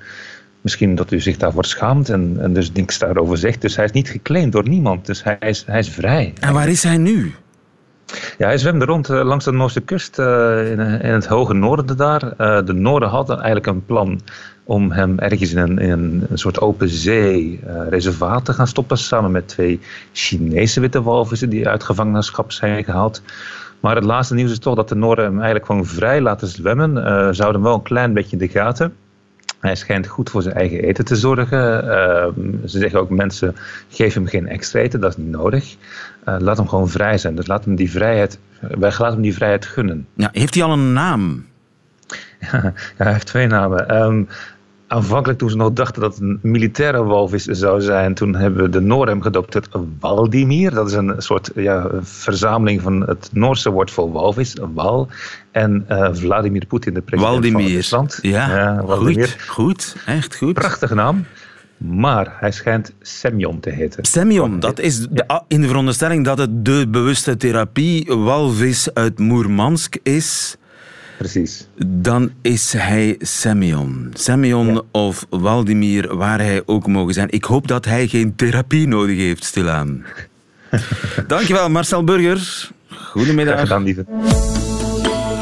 misschien 0.62 0.96
dat 0.96 1.12
u 1.12 1.20
zich 1.20 1.38
daarvoor 1.38 1.66
schaamt 1.66 2.10
en, 2.10 2.38
en 2.40 2.54
dus 2.54 2.72
niks 2.72 2.98
daarover 3.00 3.38
zegt. 3.38 3.62
Dus 3.62 3.76
hij 3.76 3.86
is 3.86 3.92
niet 3.92 4.10
geclaimd 4.10 4.52
door 4.52 4.70
niemand. 4.70 5.06
Dus 5.06 5.24
hij 5.24 5.38
is, 5.40 5.64
hij 5.66 5.80
is 5.80 5.90
vrij. 5.90 6.34
En 6.40 6.54
waar 6.54 6.68
is 6.70 6.84
hij 6.84 6.98
nu? 6.98 7.34
Ja, 8.38 8.46
hij 8.48 8.58
zwemde 8.58 8.86
rond 8.86 9.10
uh, 9.10 9.24
langs 9.24 9.46
de 9.46 9.52
Noorse 9.52 9.82
kust 9.82 10.20
uh, 10.20 10.72
in, 10.72 10.80
in, 10.80 11.12
het 11.14 11.26
hoge 11.26 11.54
noorden 11.54 11.98
daar. 11.98 12.20
De 12.66 12.74
Noorden 12.74 13.10
hadden 13.10 13.36
eigenlijk 13.36 13.68
een 13.68 13.86
plan 13.86 14.22
om 14.64 14.92
hem 14.92 15.20
ergens 15.20 15.54
in 15.54 15.58
een, 15.58 15.80
in 15.80 16.28
een 16.30 16.38
soort 16.38 16.60
open 16.60 16.90
zee 16.90 17.60
reservaat 17.90 18.46
te 18.46 18.54
gaan 18.54 18.68
stoppen. 18.68 18.98
Samen 18.98 19.32
met 19.32 19.48
twee 19.48 19.80
Chinese 20.12 20.80
witte 20.80 21.02
walvissen 21.02 21.50
die 21.50 21.68
uit 21.68 21.84
gevangenschap 21.84 22.52
zijn 22.52 22.84
gehaald. 22.84 23.22
Maar 23.80 23.96
het 23.96 24.04
laatste 24.04 24.34
nieuws 24.34 24.52
is 24.52 24.60
toch 24.60 24.76
dat 24.76 24.90
de 24.90 24.96
Noorden 24.96 25.26
hem 25.26 25.36
eigenlijk 25.36 25.66
gewoon 25.66 25.86
vrij 25.86 26.22
laten 26.22 26.48
zwemmen. 26.48 27.36
Zouden 27.36 27.62
wel 27.62 27.74
een 27.74 27.82
klein 27.82 28.14
beetje 28.14 28.38
in 28.38 28.48
de 28.48 28.48
gaten. 28.48 28.94
Hij 29.64 29.76
schijnt 29.76 30.08
goed 30.08 30.30
voor 30.30 30.42
zijn 30.42 30.56
eigen 30.56 30.80
eten 30.80 31.06
te 31.06 31.16
zorgen. 31.16 31.86
Uh, 31.86 32.28
ze 32.66 32.80
zeggen 32.80 33.00
ook 33.00 33.10
mensen, 33.10 33.56
geef 33.90 34.14
hem 34.14 34.28
geen 34.28 34.48
extra 34.48 34.80
eten, 34.80 35.00
dat 35.00 35.10
is 35.10 35.18
niet 35.18 35.32
nodig. 35.32 35.76
Uh, 36.28 36.36
laat 36.40 36.58
hem 36.58 36.68
gewoon 36.68 36.90
vrij 36.90 37.18
zijn. 37.18 37.36
Dus 37.36 37.48
laat 37.48 37.66
hem 37.66 37.76
die 37.76 37.92
vrijheid, 37.92 38.40
wij 38.60 38.90
laten 38.90 39.06
hem 39.06 39.22
die 39.22 39.34
vrijheid 39.34 39.66
gunnen. 39.66 40.08
Ja, 40.14 40.30
heeft 40.32 40.54
hij 40.54 40.64
al 40.64 40.72
een 40.72 40.94
naam? 40.94 41.46
ja, 42.52 42.74
hij 42.98 43.14
heeft 43.14 43.26
twee 43.26 43.48
namen. 43.48 43.96
Um, 43.96 44.28
aanvankelijk 44.94 45.40
toen 45.40 45.50
ze 45.50 45.56
nog 45.56 45.74
dachten 45.74 46.02
dat 46.02 46.14
het 46.14 46.22
een 46.22 46.40
militaire 46.42 47.04
walvis 47.04 47.44
zou 47.44 47.82
zijn, 47.82 48.14
toen 48.14 48.36
hebben 48.36 48.64
we 48.64 48.70
de 48.70 48.82
Noor 48.82 49.08
hem 49.08 49.22
gedoopt 49.22 49.52
tot 49.52 49.68
Waldimir. 50.00 50.74
Dat 50.74 50.88
is 50.88 50.94
een 50.94 51.14
soort 51.18 51.52
ja, 51.56 51.90
verzameling 52.02 52.82
van 52.82 53.02
het 53.02 53.30
Noorse 53.32 53.70
woord 53.70 53.92
voor 53.92 54.12
walvis, 54.12 54.56
wal. 54.74 55.08
En 55.52 55.86
uh, 55.90 56.10
Vladimir 56.12 56.66
Poetin, 56.66 56.94
de 56.94 57.02
president 57.02 57.34
Waldimir. 57.34 57.64
van 57.64 57.72
Rusland. 57.72 58.20
Ja, 58.22 58.58
ja 58.58 58.84
Waldimir. 58.84 59.28
Goed, 59.28 59.48
goed, 59.48 59.96
echt 60.06 60.36
goed. 60.36 60.54
Prachtige 60.54 60.96
naam. 60.96 61.26
Maar 61.78 62.36
hij 62.40 62.52
schijnt 62.52 62.94
Semyon 63.02 63.60
te 63.60 63.70
heten. 63.70 64.06
Semyon, 64.06 64.60
dat 64.60 64.80
is 64.80 65.08
de, 65.08 65.42
in 65.48 65.62
de 65.62 65.68
veronderstelling 65.68 66.26
dat 66.26 66.38
het 66.38 66.66
de 66.66 66.88
bewuste 66.90 67.38
therapie 67.38 68.06
walvis 68.08 68.94
uit 68.94 69.20
Moermansk 69.20 69.96
is. 70.04 70.58
Precies. 71.18 71.68
Dan 71.86 72.32
is 72.42 72.74
hij 72.74 73.16
Semyon. 73.20 74.12
Semyon 74.14 74.82
of 74.92 75.26
Waldimir, 75.30 76.16
waar 76.16 76.40
hij 76.40 76.62
ook 76.66 76.88
mogen 76.88 77.14
zijn. 77.14 77.30
Ik 77.32 77.44
hoop 77.44 77.68
dat 77.68 77.86
hij 77.86 78.08
geen 78.08 78.36
therapie 78.36 78.88
nodig 78.88 79.18
heeft, 79.18 79.44
stilaan. 79.44 80.06
Dankjewel, 81.28 81.70
Marcel 81.70 82.04
Burger. 82.04 82.70
Goedemiddag. 82.88 83.54
Graag 83.54 83.68
gedaan, 83.68 83.84
lieve. 83.84 84.06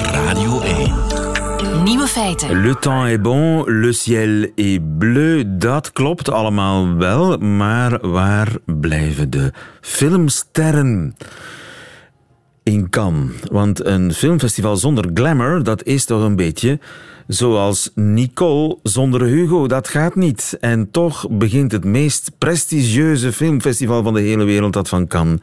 Radio 0.04 0.62
1. 0.62 1.84
Nieuwe 1.84 2.08
feiten. 2.08 2.62
Le 2.62 2.80
temps 2.80 3.10
est 3.10 3.22
bon, 3.22 3.64
le 3.68 3.92
ciel 3.92 4.52
est 4.56 4.98
bleu. 4.98 5.44
Dat 5.48 5.92
klopt 5.92 6.30
allemaal 6.30 6.96
wel, 6.96 7.38
maar 7.38 8.10
waar 8.10 8.48
blijven 8.66 9.30
de 9.30 9.52
filmsterren? 9.82 11.16
In 12.72 12.90
Cannes. 12.90 13.32
Want 13.52 13.86
een 13.86 14.14
filmfestival 14.14 14.78
zonder 14.78 15.10
glamour, 15.14 15.64
dat 15.64 15.84
is 15.84 16.06
toch 16.06 16.24
een 16.24 16.36
beetje 16.36 16.80
zoals 17.28 17.92
Nicole 17.96 18.78
zonder 18.84 19.22
Hugo. 19.24 19.68
Dat 19.68 19.88
gaat 19.88 20.16
niet. 20.16 20.58
En 20.60 20.92
toch 20.92 21.28
begint 21.30 21.72
het 21.72 21.84
meest 21.84 22.32
prestigieuze 22.38 23.32
filmfestival 23.32 24.04
van 24.04 24.14
de 24.14 24.22
hele 24.22 24.44
wereld, 24.44 24.74
dat 24.74 24.90
van 24.90 25.08
Cannes, 25.08 25.40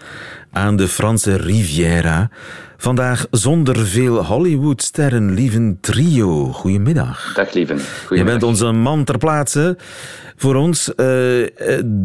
aan 0.52 0.76
de 0.76 0.88
Franse 0.88 1.36
Riviera. 1.36 2.30
Vandaag 2.76 3.26
zonder 3.30 3.86
veel 3.86 4.24
Hollywoodsterren, 4.24 5.34
lieve 5.34 5.76
trio. 5.80 6.52
Goedemiddag. 6.52 7.32
Dag, 7.34 7.52
lieve. 7.52 7.76
Je 8.10 8.24
bent 8.24 8.42
onze 8.42 8.72
man 8.72 9.04
ter 9.04 9.18
plaatse 9.18 9.76
voor 10.36 10.54
ons. 10.54 10.92
Uh, 10.96 11.42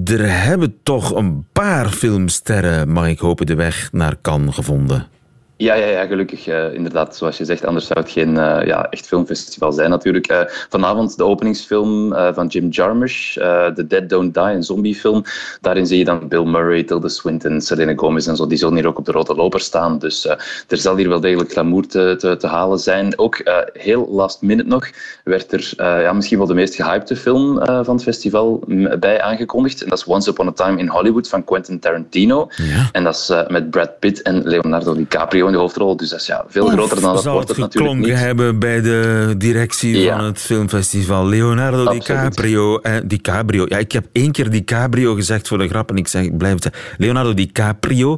er 0.09 0.43
hebben 0.43 0.75
toch 0.83 1.15
een 1.15 1.45
paar 1.51 1.89
filmsterren, 1.89 2.89
mag 2.89 3.07
ik 3.07 3.19
hopen, 3.19 3.45
de 3.45 3.55
weg 3.55 3.89
naar 3.91 4.15
Cannes 4.21 4.55
gevonden. 4.55 5.12
Ja, 5.57 5.73
ja, 5.73 5.85
ja 5.85 6.05
gelukkig. 6.05 6.47
Uh, 6.47 6.73
inderdaad, 6.73 7.15
zoals 7.15 7.37
je 7.37 7.45
zegt, 7.45 7.65
anders 7.65 7.87
zou 7.87 7.99
het 7.99 8.09
geen 8.09 8.29
uh, 8.29 8.65
ja, 8.65 8.89
echt 8.89 9.07
filmfestival 9.07 9.71
zijn 9.71 9.89
natuurlijk. 9.89 10.31
Uh, 10.31 10.41
vanavond 10.69 11.17
de 11.17 11.23
openingsfilm 11.23 12.13
van 12.33 12.47
Jim 12.47 12.69
Jarmusch, 12.69 13.33
The 13.33 13.85
Dead 13.87 14.09
Don't 14.09 14.33
Die, 14.33 14.43
een 14.43 14.63
zombiefilm. 14.63 15.23
Daarin 15.61 15.87
zie 15.87 15.97
je 15.97 16.05
dan 16.05 16.27
Bill 16.27 16.43
Murray, 16.43 16.83
Tilda 16.83 17.07
Swinton, 17.07 17.61
Selena 17.61 17.93
Gomez 17.95 18.27
en 18.27 18.35
zo. 18.35 18.47
Die 18.47 18.57
zullen 18.57 18.75
hier 18.75 18.87
ook 18.87 18.97
op 18.97 19.05
de 19.05 19.11
rode 19.11 19.35
loper 19.35 19.59
staan. 19.59 19.99
Dus 19.99 20.25
er 20.67 20.77
zal 20.77 20.95
hier 20.95 21.09
wel 21.09 21.19
degelijk 21.19 21.51
glamour 21.51 21.87
te, 21.87 22.15
te, 22.17 22.37
te 22.37 22.47
halen 22.47 22.79
zijn. 22.79 23.17
Ook 23.17 23.41
heel 23.73 24.07
last 24.11 24.41
minute 24.41 24.69
nog 24.69 24.89
werd 25.23 25.51
er 25.51 25.73
ja, 26.01 26.13
misschien 26.13 26.37
wel 26.37 26.47
de 26.47 26.53
meest 26.53 26.75
gehypte 26.75 27.15
film 27.15 27.65
van 27.65 27.95
het 27.95 28.03
festival 28.03 28.63
bij 28.99 29.21
aangekondigd. 29.21 29.83
En 29.83 29.89
dat 29.89 29.97
is 29.97 30.05
Once 30.05 30.29
Upon 30.29 30.47
a 30.47 30.51
Time 30.51 30.79
in 30.79 30.87
Hollywood 30.87 31.29
van 31.29 31.43
Quentin 31.43 31.79
Tarantino. 31.79 32.47
Ja. 32.55 32.89
En 32.91 33.03
dat 33.03 33.13
is 33.13 33.31
met 33.47 33.69
Brad 33.69 33.99
Pitt 33.99 34.21
en 34.21 34.43
Leonardo 34.43 34.93
DiCaprio 34.93 35.51
de 35.53 35.59
hoofdrol. 35.59 35.97
Dus 35.97 36.09
dat 36.09 36.19
is 36.19 36.25
ja, 36.25 36.45
veel 36.47 36.67
groter 36.67 37.01
dan 37.01 37.13
dat 37.13 37.23
wordt 37.23 37.47
het 37.47 37.57
natuurlijk 37.57 37.95
niet. 37.95 38.13
hebben 38.13 38.59
bij 38.59 38.81
de 38.81 39.33
directie 39.37 40.09
van 40.09 40.23
het 40.23 40.39
filmfestival. 40.39 41.27
Leonardo 41.27 41.91
DiCaprio. 41.91 42.77
Eh, 42.77 42.93
DiCaprio. 43.05 43.65
Ja, 43.67 43.77
ik 43.77 43.91
heb 43.91 44.05
één 44.11 44.31
keer 44.31 44.49
DiCaprio 44.49 45.15
gezegd 45.15 45.47
voor 45.47 45.57
de 45.57 45.67
grap 45.67 45.89
en 45.89 45.97
ik 45.97 46.07
zeg, 46.07 46.23
ik 46.23 46.37
blijf 46.37 46.63
het 46.63 46.69
Leonardo 46.97 47.33
DiCaprio 47.33 48.17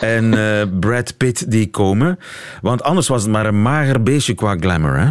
en 0.00 0.32
uh, 0.32 0.62
Brad 0.80 1.16
Pitt 1.16 1.50
die 1.50 1.70
komen. 1.70 2.18
Want 2.60 2.82
anders 2.82 3.08
was 3.08 3.22
het 3.22 3.30
maar 3.30 3.46
een 3.46 3.62
mager 3.62 4.02
beestje 4.02 4.34
qua 4.34 4.56
glamour, 4.60 4.98
hè? 4.98 5.10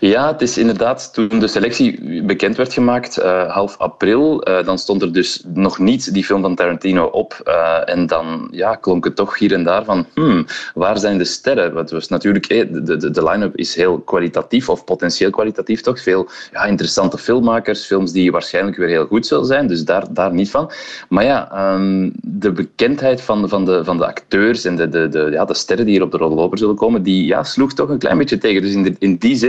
Ja, 0.00 0.32
het 0.32 0.42
is 0.42 0.58
inderdaad 0.58 1.14
toen 1.14 1.28
de 1.28 1.46
selectie 1.46 2.22
bekend 2.22 2.56
werd 2.56 2.72
gemaakt, 2.72 3.18
uh, 3.18 3.52
half 3.52 3.78
april, 3.78 4.48
uh, 4.48 4.64
dan 4.64 4.78
stond 4.78 5.02
er 5.02 5.12
dus 5.12 5.44
nog 5.54 5.78
niet 5.78 6.14
die 6.14 6.24
film 6.24 6.42
van 6.42 6.54
Tarantino 6.54 7.04
op. 7.04 7.40
Uh, 7.44 7.88
en 7.88 8.06
dan 8.06 8.48
ja, 8.50 8.74
klonk 8.74 9.04
het 9.04 9.16
toch 9.16 9.38
hier 9.38 9.52
en 9.52 9.64
daar 9.64 9.84
van, 9.84 10.06
hmm, 10.14 10.46
waar 10.74 10.98
zijn 10.98 11.18
de 11.18 11.24
sterren? 11.24 11.72
Want 11.72 11.90
was 11.90 12.08
natuurlijk, 12.08 12.48
de, 12.48 12.82
de, 12.82 13.10
de 13.10 13.24
line-up 13.24 13.56
is 13.56 13.74
heel 13.74 13.98
kwalitatief, 13.98 14.68
of 14.68 14.84
potentieel 14.84 15.30
kwalitatief 15.30 15.80
toch. 15.80 16.00
Veel 16.00 16.28
ja, 16.52 16.64
interessante 16.64 17.18
filmmakers, 17.18 17.84
films 17.84 18.12
die 18.12 18.32
waarschijnlijk 18.32 18.76
weer 18.76 18.88
heel 18.88 19.06
goed 19.06 19.26
zullen 19.26 19.46
zijn, 19.46 19.66
dus 19.66 19.84
daar, 19.84 20.04
daar 20.10 20.32
niet 20.34 20.50
van. 20.50 20.70
Maar 21.08 21.24
ja, 21.24 21.72
um, 21.74 22.12
de 22.22 22.52
bekendheid 22.52 23.20
van, 23.20 23.48
van, 23.48 23.64
de, 23.64 23.84
van 23.84 23.98
de 23.98 24.06
acteurs 24.06 24.64
en 24.64 24.76
de, 24.76 24.88
de, 24.88 25.08
de, 25.08 25.28
ja, 25.30 25.44
de 25.44 25.54
sterren 25.54 25.84
die 25.84 25.94
hier 25.94 26.04
op 26.04 26.10
de 26.10 26.16
rode 26.18 26.34
loper 26.34 26.58
zullen 26.58 26.76
komen, 26.76 27.02
die 27.02 27.26
ja, 27.26 27.42
sloeg 27.42 27.72
toch 27.72 27.88
een 27.88 27.98
klein 27.98 28.18
beetje 28.18 28.38
tegen. 28.38 28.62
Dus 28.62 28.72
in, 28.72 28.96
in 28.98 29.16
die 29.16 29.36
zin 29.36 29.43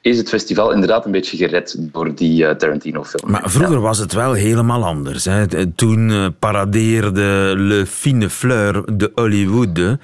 is 0.00 0.18
het 0.18 0.28
festival 0.28 0.72
inderdaad 0.72 1.04
een 1.04 1.12
beetje 1.12 1.36
gered 1.36 1.76
door 1.78 2.14
die 2.14 2.42
uh, 2.42 2.50
Tarantino-film. 2.50 3.30
Maar 3.30 3.50
vroeger 3.50 3.80
was 3.80 3.98
het 3.98 4.12
wel 4.12 4.32
helemaal 4.32 4.84
anders. 4.84 5.24
Hè. 5.24 5.72
Toen 5.72 6.10
uh, 6.10 6.26
paradeerde 6.38 7.54
Le 7.56 7.86
Fine 7.86 8.30
Fleur 8.30 8.96
de 8.96 9.12
Hollywood 9.14 9.96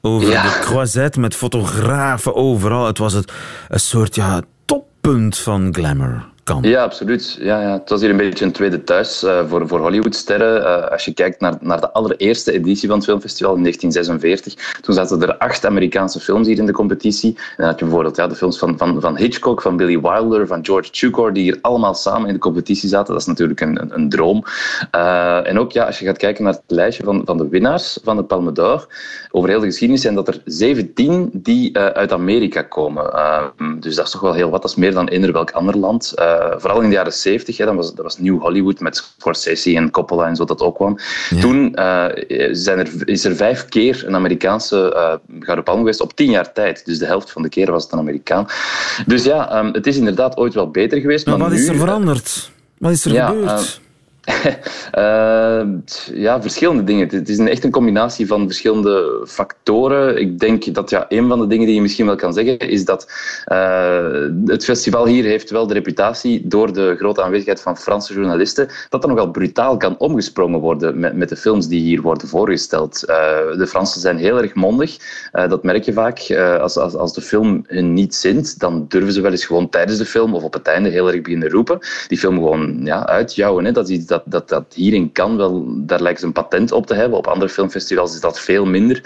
over 0.00 0.30
de 0.30 0.58
croisette 0.60 1.20
met 1.20 1.34
fotografen 1.34 2.34
overal. 2.34 2.86
Het 2.86 2.98
was 2.98 3.12
het, 3.12 3.32
een 3.68 3.80
soort 3.80 4.14
ja, 4.14 4.40
toppunt 4.64 5.38
van 5.38 5.74
glamour. 5.74 6.34
Ja, 6.60 6.82
absoluut. 6.82 7.38
Ja, 7.40 7.60
ja. 7.60 7.72
Het 7.72 7.88
was 7.88 8.00
hier 8.00 8.10
een 8.10 8.16
beetje 8.16 8.44
een 8.44 8.52
tweede 8.52 8.84
thuis 8.84 9.24
uh, 9.24 9.48
voor, 9.48 9.68
voor 9.68 9.78
Hollywoodsterren. 9.78 10.60
Uh, 10.60 10.90
als 10.90 11.04
je 11.04 11.14
kijkt 11.14 11.40
naar, 11.40 11.54
naar 11.60 11.80
de 11.80 11.92
allereerste 11.92 12.52
editie 12.52 12.88
van 12.88 12.96
het 12.96 13.06
filmfestival 13.06 13.54
in 13.54 13.62
1946, 13.62 14.80
toen 14.80 14.94
zaten 14.94 15.22
er 15.22 15.36
acht 15.36 15.66
Amerikaanse 15.66 16.20
films 16.20 16.46
hier 16.46 16.58
in 16.58 16.66
de 16.66 16.72
competitie. 16.72 17.34
En 17.36 17.54
dan 17.56 17.66
had 17.66 17.78
je 17.78 17.84
bijvoorbeeld 17.84 18.16
ja, 18.16 18.26
de 18.26 18.34
films 18.34 18.58
van, 18.58 18.78
van, 18.78 19.00
van 19.00 19.16
Hitchcock, 19.16 19.62
van 19.62 19.76
Billy 19.76 20.00
Wilder, 20.00 20.46
van 20.46 20.64
George 20.64 20.90
Cukor, 20.90 21.32
die 21.32 21.42
hier 21.42 21.58
allemaal 21.60 21.94
samen 21.94 22.26
in 22.26 22.34
de 22.34 22.40
competitie 22.40 22.88
zaten. 22.88 23.12
Dat 23.12 23.22
is 23.22 23.28
natuurlijk 23.28 23.60
een, 23.60 23.94
een, 23.94 24.08
droom. 24.08 24.44
Uh, 24.94 25.48
en 25.48 25.58
ook 25.58 25.72
ja, 25.72 25.84
als 25.84 25.98
je 25.98 26.04
gaat 26.04 26.18
kijken 26.18 26.44
naar 26.44 26.52
het 26.52 26.62
lijstje 26.66 27.04
van, 27.04 27.22
van 27.24 27.36
de 27.36 27.48
winnaars 27.48 27.98
van 28.04 28.16
de 28.16 28.24
Palme 28.24 28.52
d'Or, 28.52 28.86
over 29.30 29.48
heel 29.48 29.60
de 29.60 29.66
geschiedenis 29.66 30.02
zijn 30.02 30.14
dat 30.14 30.28
er 30.28 30.40
17 30.44 31.30
die 31.32 31.78
uit 31.78 32.12
Amerika 32.12 32.62
komen. 32.62 33.10
dus 33.80 33.94
dat 33.94 34.06
is 34.06 34.12
toch 34.12 34.20
wel 34.20 34.32
heel 34.32 34.50
wat. 34.50 34.62
Dat 34.62 34.70
is 34.70 34.76
meer 34.76 34.92
dan 34.92 35.08
eender 35.08 35.32
welk 35.32 35.50
ander 35.50 35.76
land. 35.76 36.14
Uh, 36.36 36.54
vooral 36.56 36.80
in 36.80 36.88
de 36.88 36.94
jaren 36.94 37.12
70, 37.12 37.56
hè, 37.56 37.64
dat, 37.64 37.74
was, 37.74 37.94
dat 37.94 38.04
was 38.04 38.18
New 38.18 38.40
Hollywood 38.40 38.80
met 38.80 38.96
Scorsese 38.96 39.76
en 39.76 39.90
Coppola 39.90 40.26
en 40.26 40.36
zo 40.36 40.44
dat 40.44 40.60
ook 40.60 40.74
kwam. 40.74 40.98
Toen 41.40 41.72
uh, 41.74 42.06
zijn 42.50 42.78
er, 42.78 43.08
is 43.08 43.24
er 43.24 43.36
vijf 43.36 43.64
keer 43.64 44.04
een 44.06 44.14
Amerikaanse 44.14 44.92
uh, 44.94 45.40
Gouden 45.40 45.64
Palm 45.64 45.78
geweest 45.78 46.00
op 46.00 46.14
tien 46.14 46.30
jaar 46.30 46.52
tijd. 46.52 46.84
Dus 46.84 46.98
de 46.98 47.06
helft 47.06 47.30
van 47.30 47.42
de 47.42 47.48
keren 47.48 47.72
was 47.72 47.82
het 47.82 47.92
een 47.92 47.98
Amerikaan. 47.98 48.46
Dus 49.06 49.24
ja, 49.24 49.58
um, 49.58 49.72
het 49.72 49.86
is 49.86 49.96
inderdaad 49.96 50.36
ooit 50.36 50.54
wel 50.54 50.70
beter 50.70 51.00
geweest. 51.00 51.26
Maar, 51.26 51.38
maar 51.38 51.48
wat 51.48 51.56
nu, 51.56 51.62
is 51.62 51.68
er 51.68 51.76
veranderd? 51.76 52.50
Wat 52.78 52.90
is 52.90 53.04
er 53.04 53.12
ja, 53.12 53.26
gebeurd? 53.26 53.80
Uh, 54.98 55.62
ja, 56.14 56.42
verschillende 56.42 56.84
dingen. 56.84 57.08
Het 57.08 57.28
is 57.28 57.38
een, 57.38 57.48
echt 57.48 57.64
een 57.64 57.70
combinatie 57.70 58.26
van 58.26 58.46
verschillende 58.46 59.24
factoren. 59.26 60.20
Ik 60.20 60.38
denk 60.38 60.74
dat 60.74 60.90
ja, 60.90 61.06
een 61.08 61.28
van 61.28 61.38
de 61.38 61.46
dingen 61.46 61.66
die 61.66 61.74
je 61.74 61.80
misschien 61.80 62.06
wel 62.06 62.16
kan 62.16 62.32
zeggen, 62.32 62.58
is 62.58 62.84
dat 62.84 63.12
uh, 63.52 64.26
het 64.44 64.64
festival 64.64 65.06
hier 65.06 65.24
heeft 65.24 65.50
wel 65.50 65.66
de 65.66 65.74
reputatie, 65.74 66.46
door 66.46 66.72
de 66.72 66.94
grote 66.98 67.22
aanwezigheid 67.22 67.60
van 67.60 67.76
Franse 67.76 68.12
journalisten, 68.12 68.68
dat 68.88 69.02
er 69.02 69.08
nogal 69.08 69.30
brutaal 69.30 69.76
kan 69.76 69.98
omgesprongen 69.98 70.60
worden 70.60 70.98
met, 70.98 71.16
met 71.16 71.28
de 71.28 71.36
films 71.36 71.68
die 71.68 71.80
hier 71.80 72.02
worden 72.02 72.28
voorgesteld. 72.28 73.04
Uh, 73.08 73.16
de 73.58 73.66
Fransen 73.66 74.00
zijn 74.00 74.16
heel 74.16 74.42
erg 74.42 74.54
mondig. 74.54 74.96
dat 75.32 75.62
merk 75.62 75.84
je 75.84 75.92
vaak. 75.92 76.36
als, 76.60 76.76
als, 76.76 76.94
als 76.94 77.14
de 77.14 77.20
film 77.20 77.64
hun 77.66 77.92
niet 77.92 78.14
zint, 78.14 78.58
dan 78.58 78.84
durven 78.88 79.12
ze 79.12 79.20
wel 79.20 79.30
eens 79.30 79.46
gewoon 79.46 79.68
tijdens 79.68 79.98
de 79.98 80.06
film 80.06 80.34
of 80.34 80.42
op 80.42 80.52
het 80.52 80.66
einde 80.66 80.88
heel 80.88 81.12
erg 81.12 81.22
beginnen 81.22 81.50
roepen. 81.50 81.78
Die 82.08 82.18
film 82.18 82.34
gewoon 82.34 82.80
ja, 82.84 83.06
uitjouwen. 83.06 83.64
Hè. 83.64 83.72
Dat 83.72 83.88
is 83.88 83.96
iets 83.96 84.06
dat, 84.24 84.48
dat, 84.48 84.48
dat 84.48 84.64
hier 84.74 84.92
in 84.92 85.12
kan 85.12 85.36
wel, 85.36 85.66
daar 85.76 86.02
lijkt 86.02 86.20
ze 86.20 86.26
een 86.26 86.32
patent 86.32 86.72
op 86.72 86.86
te 86.86 86.94
hebben. 86.94 87.18
Op 87.18 87.26
andere 87.26 87.50
filmfestivals 87.50 88.14
is 88.14 88.20
dat 88.20 88.40
veel 88.40 88.64
minder. 88.64 88.96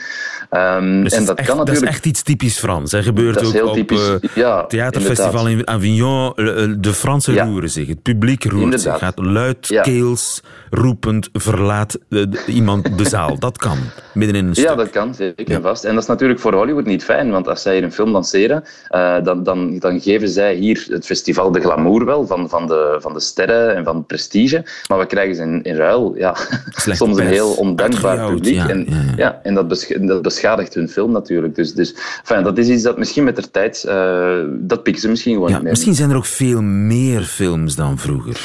Um, 0.51 1.03
dus 1.03 1.13
en 1.13 1.25
dat, 1.25 1.39
echt, 1.39 1.49
kan 1.49 1.57
natuurlijk... 1.57 1.67
dat 1.67 1.77
is 1.77 1.83
echt 1.83 2.07
iets 2.07 2.23
typisch 2.23 2.59
Frans. 2.59 2.91
Dat 2.91 3.05
gebeurt 3.05 3.35
dat 3.35 3.47
ook 3.47 3.53
heel 3.53 3.69
op 3.69 3.75
typisch, 3.75 4.09
uh, 4.09 4.17
ja, 4.35 4.67
theaterfestival 4.67 5.49
in 5.49 5.69
Avignon. 5.69 6.33
De 6.81 6.93
Fransen 6.93 7.35
ja. 7.35 7.45
roeren 7.45 7.71
zich. 7.71 7.89
Het 7.89 8.03
publiek 8.03 8.45
roert 8.45 8.63
inderdaad. 8.63 8.99
zich. 8.99 8.99
Gaat 8.99 9.19
luidkeels, 9.19 10.43
roepend, 10.71 11.29
verlaat 11.33 11.99
iemand 12.47 12.99
de 12.99 13.09
zaal. 13.09 13.39
Dat 13.39 13.59
kan. 13.59 13.79
Midden 14.15 14.37
in 14.37 14.47
een 14.47 14.55
stuk. 14.55 14.69
Ja, 14.69 14.75
dat 14.75 14.91
kan, 14.91 15.15
zeker 15.15 15.51
en 15.51 15.63
vast. 15.63 15.85
En 15.85 15.95
dat 15.95 16.03
is 16.03 16.09
natuurlijk 16.09 16.41
voor 16.41 16.55
Hollywood 16.55 16.87
niet 16.87 17.05
fijn, 17.05 17.31
want 17.31 17.49
als 17.49 17.63
zij 17.63 17.75
hier 17.75 17.83
een 17.83 17.93
film 17.93 18.11
lanceren, 18.11 18.65
uh, 18.91 19.25
dan, 19.25 19.43
dan, 19.43 19.79
dan 19.79 20.01
geven 20.01 20.29
zij 20.29 20.55
hier 20.55 20.87
het 20.89 21.07
festival 21.07 21.53
de 21.53 21.61
glamour 21.61 22.05
wel, 22.05 22.27
van, 22.27 22.49
van, 22.49 22.67
de, 22.67 22.97
van 23.01 23.13
de 23.13 23.21
sterren 23.21 23.77
en 23.77 23.85
van 23.85 23.97
het 23.97 24.07
prestige. 24.07 24.65
Maar 24.89 24.99
we 25.01 25.07
krijgen 25.07 25.35
ze 25.35 25.43
in, 25.43 25.63
in 25.63 25.77
ruil 25.77 26.15
ja, 26.17 26.37
soms 26.77 27.19
een 27.19 27.27
heel 27.27 27.53
ondankbaar 27.53 28.31
publiek. 28.31 28.55
Ja, 28.55 28.69
en, 28.69 28.87
ja, 29.17 29.41
en 29.43 29.55
dat, 29.55 29.69
besch 29.69 29.97
dat 30.01 30.23
beschadigt 30.23 30.75
hun 30.75 30.89
film 30.89 31.13
natuurlijk. 31.13 31.55
Dus, 31.55 31.75
dus 31.75 31.95
enfin, 32.21 32.43
dat 32.43 32.59
is 32.59 32.69
iets 32.69 32.83
dat 32.83 32.99
misschien 32.99 33.25
met 33.25 33.37
de 33.37 33.51
tijd, 33.51 33.85
uh, 33.89 34.39
dat 34.51 34.83
pikken 34.83 35.03
ze 35.03 35.09
misschien 35.09 35.35
gewoon 35.35 35.49
Ja, 35.49 35.55
niet 35.55 35.63
meer. 35.63 35.73
misschien 35.73 35.95
zijn 35.95 36.11
er 36.11 36.17
ook 36.17 36.27
veel 36.27 36.63
meer 36.63 37.23
films 37.23 37.75
dan 37.75 37.99
vroeger. 37.99 38.41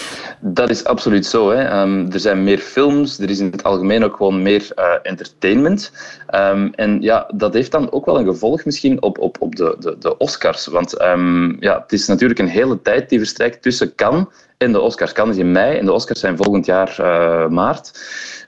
Dat 0.47 0.69
is 0.69 0.83
absoluut 0.83 1.25
zo. 1.25 1.49
Hè. 1.49 1.81
Um, 1.81 2.11
er 2.11 2.19
zijn 2.19 2.43
meer 2.43 2.57
films, 2.57 3.19
er 3.19 3.29
is 3.29 3.39
in 3.39 3.51
het 3.51 3.63
algemeen 3.63 4.03
ook 4.03 4.15
gewoon 4.15 4.41
meer 4.41 4.67
uh, 4.75 4.85
entertainment. 5.03 5.91
Um, 6.35 6.73
en 6.75 7.01
ja, 7.01 7.29
dat 7.33 7.53
heeft 7.53 7.71
dan 7.71 7.91
ook 7.91 8.05
wel 8.05 8.19
een 8.19 8.25
gevolg 8.25 8.65
misschien 8.65 9.01
op, 9.01 9.19
op, 9.19 9.37
op 9.41 9.55
de, 9.55 9.75
de, 9.79 9.95
de 9.99 10.17
Oscars. 10.17 10.65
Want 10.65 11.01
um, 11.01 11.57
ja, 11.59 11.81
het 11.81 11.91
is 11.93 12.07
natuurlijk 12.07 12.39
een 12.39 12.47
hele 12.47 12.81
tijd 12.81 13.09
die 13.09 13.19
verstrijkt 13.19 13.61
tussen 13.61 13.95
Cannes 13.95 14.25
En 14.57 14.71
de 14.71 14.79
Oscars. 14.79 15.11
Cannes 15.11 15.35
is 15.35 15.41
in 15.41 15.51
mei 15.51 15.77
en 15.77 15.85
de 15.85 15.93
Oscars 15.93 16.19
zijn 16.19 16.37
volgend 16.37 16.65
jaar 16.65 16.97
uh, 16.99 17.47
maart. 17.47 17.91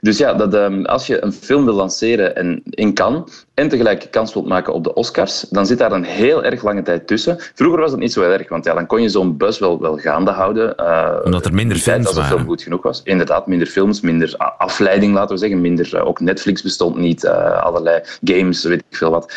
Dus 0.00 0.18
ja, 0.18 0.34
dat, 0.34 0.86
als 0.86 1.06
je 1.06 1.24
een 1.24 1.32
film 1.32 1.64
wil 1.64 1.74
lanceren 1.74 2.36
en, 2.36 2.62
in 2.64 2.94
Cannes 2.94 3.46
en 3.58 3.68
tegelijk 3.68 4.06
kans 4.10 4.32
wilt 4.34 4.46
maken 4.46 4.72
op 4.72 4.84
de 4.84 4.94
Oscars, 4.94 5.40
dan 5.50 5.66
zit 5.66 5.78
daar 5.78 5.92
een 5.92 6.04
heel 6.04 6.44
erg 6.44 6.62
lange 6.62 6.82
tijd 6.82 7.06
tussen. 7.06 7.36
Vroeger 7.54 7.80
was 7.80 7.90
dat 7.90 8.00
niet 8.00 8.12
zo 8.12 8.22
erg, 8.22 8.48
want 8.48 8.64
ja, 8.64 8.74
dan 8.74 8.86
kon 8.86 9.02
je 9.02 9.08
zo'n 9.08 9.36
bus 9.36 9.58
wel, 9.58 9.80
wel 9.80 9.96
gaande 9.96 10.30
houden. 10.30 10.74
Uh, 10.80 11.16
Omdat 11.24 11.44
er 11.44 11.54
minder 11.54 11.76
films 11.76 12.04
waren. 12.04 12.20
Als 12.20 12.28
de 12.28 12.34
film 12.34 12.46
goed 12.46 12.62
genoeg 12.62 12.82
was. 12.82 13.00
Inderdaad, 13.04 13.46
minder 13.46 13.66
films, 13.66 14.00
minder 14.00 14.34
afleiding, 14.58 15.14
laten 15.14 15.34
we 15.34 15.40
zeggen. 15.40 15.60
Minder, 15.60 15.90
uh, 15.94 16.06
ook 16.06 16.20
Netflix 16.20 16.62
bestond 16.62 16.96
niet, 16.96 17.24
uh, 17.24 17.62
allerlei 17.62 18.00
games, 18.24 18.64
weet 18.64 18.78
ik 18.78 18.96
veel 18.96 19.10
wat. 19.10 19.34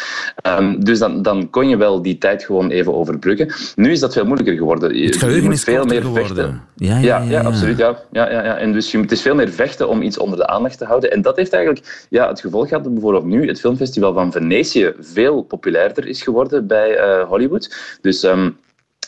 Um, 0.47 0.83
dus 0.83 0.99
dan, 0.99 1.21
dan 1.21 1.49
kon 1.49 1.69
je 1.69 1.77
wel 1.77 2.01
die 2.01 2.17
tijd 2.17 2.43
gewoon 2.43 2.69
even 2.69 2.93
overbruggen. 2.93 3.53
Nu 3.75 3.91
is 3.91 3.99
dat 3.99 4.13
veel 4.13 4.25
moeilijker 4.25 4.55
geworden. 4.55 4.97
Je, 4.97 5.33
je 5.33 5.41
moet 5.41 5.59
veel 5.59 5.85
meer 5.85 6.01
geworden. 6.01 6.27
vechten. 6.27 6.61
Ja, 6.75 6.97
ja, 6.97 7.17
ja, 7.17 7.29
ja, 7.29 7.41
absoluut. 7.41 7.77
Ja. 7.77 7.99
Ja, 8.11 8.31
ja, 8.31 8.43
ja. 8.43 8.57
En 8.57 8.73
dus 8.73 8.91
je, 8.91 8.99
het 8.99 9.11
is 9.11 9.21
veel 9.21 9.35
meer 9.35 9.49
vechten 9.49 9.89
om 9.89 10.01
iets 10.01 10.17
onder 10.17 10.37
de 10.37 10.47
aandacht 10.47 10.77
te 10.77 10.85
houden. 10.85 11.11
En 11.11 11.21
dat 11.21 11.35
heeft 11.35 11.53
eigenlijk 11.53 12.05
ja, 12.09 12.27
het 12.27 12.39
gevolg 12.41 12.67
gehad 12.67 12.93
bijvoorbeeld 12.93 13.25
nu 13.25 13.47
het 13.47 13.59
filmfestival 13.59 14.10
van 14.13 14.31
Venetië 14.31 14.93
veel 14.99 15.41
populairder 15.41 16.07
is 16.07 16.21
geworden 16.21 16.67
bij 16.67 16.97
uh, 16.97 17.27
Hollywood. 17.27 17.97
Dus... 18.01 18.23
Um, 18.23 18.57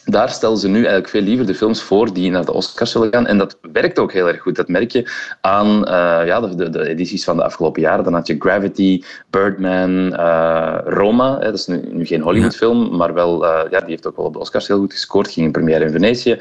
daar 0.05 0.29
stellen 0.29 0.57
ze 0.57 0.67
nu 0.67 0.75
eigenlijk 0.75 1.09
veel 1.09 1.21
liever 1.21 1.45
de 1.45 1.55
films 1.55 1.81
voor 1.81 2.13
die 2.13 2.31
naar 2.31 2.45
de 2.45 2.53
Oscars 2.53 2.91
zullen 2.91 3.13
gaan. 3.13 3.27
En 3.27 3.37
dat 3.37 3.57
werkt 3.71 3.99
ook 3.99 4.11
heel 4.11 4.27
erg 4.27 4.41
goed. 4.41 4.55
Dat 4.55 4.67
merk 4.67 4.91
je 4.91 5.11
aan 5.41 5.67
uh, 5.67 6.25
ja, 6.25 6.39
de, 6.39 6.69
de, 6.69 6.87
edities 6.87 7.23
van 7.23 7.35
de 7.37 7.43
afgelopen 7.43 7.81
jaren. 7.81 8.03
Dan 8.03 8.13
had 8.13 8.27
je 8.27 8.35
Gravity, 8.39 9.03
Birdman, 9.29 10.13
uh, 10.13 10.77
Roma. 10.85 11.37
Hè, 11.39 11.45
dat 11.45 11.53
is 11.53 11.67
nu, 11.67 11.89
nu 11.91 12.05
geen 12.05 12.21
Hollywoodfilm, 12.21 12.95
maar 12.95 13.13
wel, 13.13 13.43
uh, 13.43 13.61
ja, 13.69 13.79
die 13.79 13.89
heeft 13.89 14.07
ook 14.07 14.15
wel 14.15 14.25
op 14.25 14.33
de 14.33 14.39
Oscars 14.39 14.67
heel 14.67 14.79
goed 14.79 14.93
gescoord. 14.93 15.31
Ging 15.31 15.45
in 15.45 15.51
première 15.51 15.85
in 15.85 15.91
Venetië. 15.91 16.39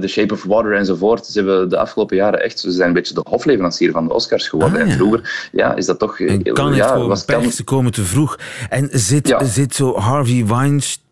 The 0.00 0.06
Shape 0.08 0.34
of 0.34 0.44
Water 0.44 0.74
enzovoort. 0.74 1.26
Ze 1.26 1.38
hebben 1.38 1.68
de 1.68 1.78
afgelopen 1.78 2.16
jaren 2.16 2.42
echt... 2.42 2.58
Ze 2.58 2.70
zijn 2.70 2.88
een 2.88 2.94
beetje 2.94 3.14
de 3.14 3.24
hofleverancier 3.28 3.92
van 3.92 4.06
de 4.06 4.14
Oscars 4.14 4.48
geworden. 4.48 4.80
Ah, 4.80 4.86
ja. 4.86 4.92
En 4.92 4.96
vroeger 4.98 5.48
ja, 5.52 5.74
is 5.74 5.86
dat 5.86 5.98
toch... 5.98 6.20
En 6.20 6.42
kan 6.42 6.74
ja, 6.74 6.98
het 6.98 7.06
was 7.06 7.24
pech, 7.24 7.52
ze 7.52 7.64
komen 7.64 7.92
te 7.92 8.02
vroeg. 8.02 8.38
En 8.68 8.88
zit, 8.92 9.28
Ja. 9.28 9.44
zit 9.44 9.74
zo 9.74 9.96
Harvey 9.96 10.46
Weinstein 10.46 11.08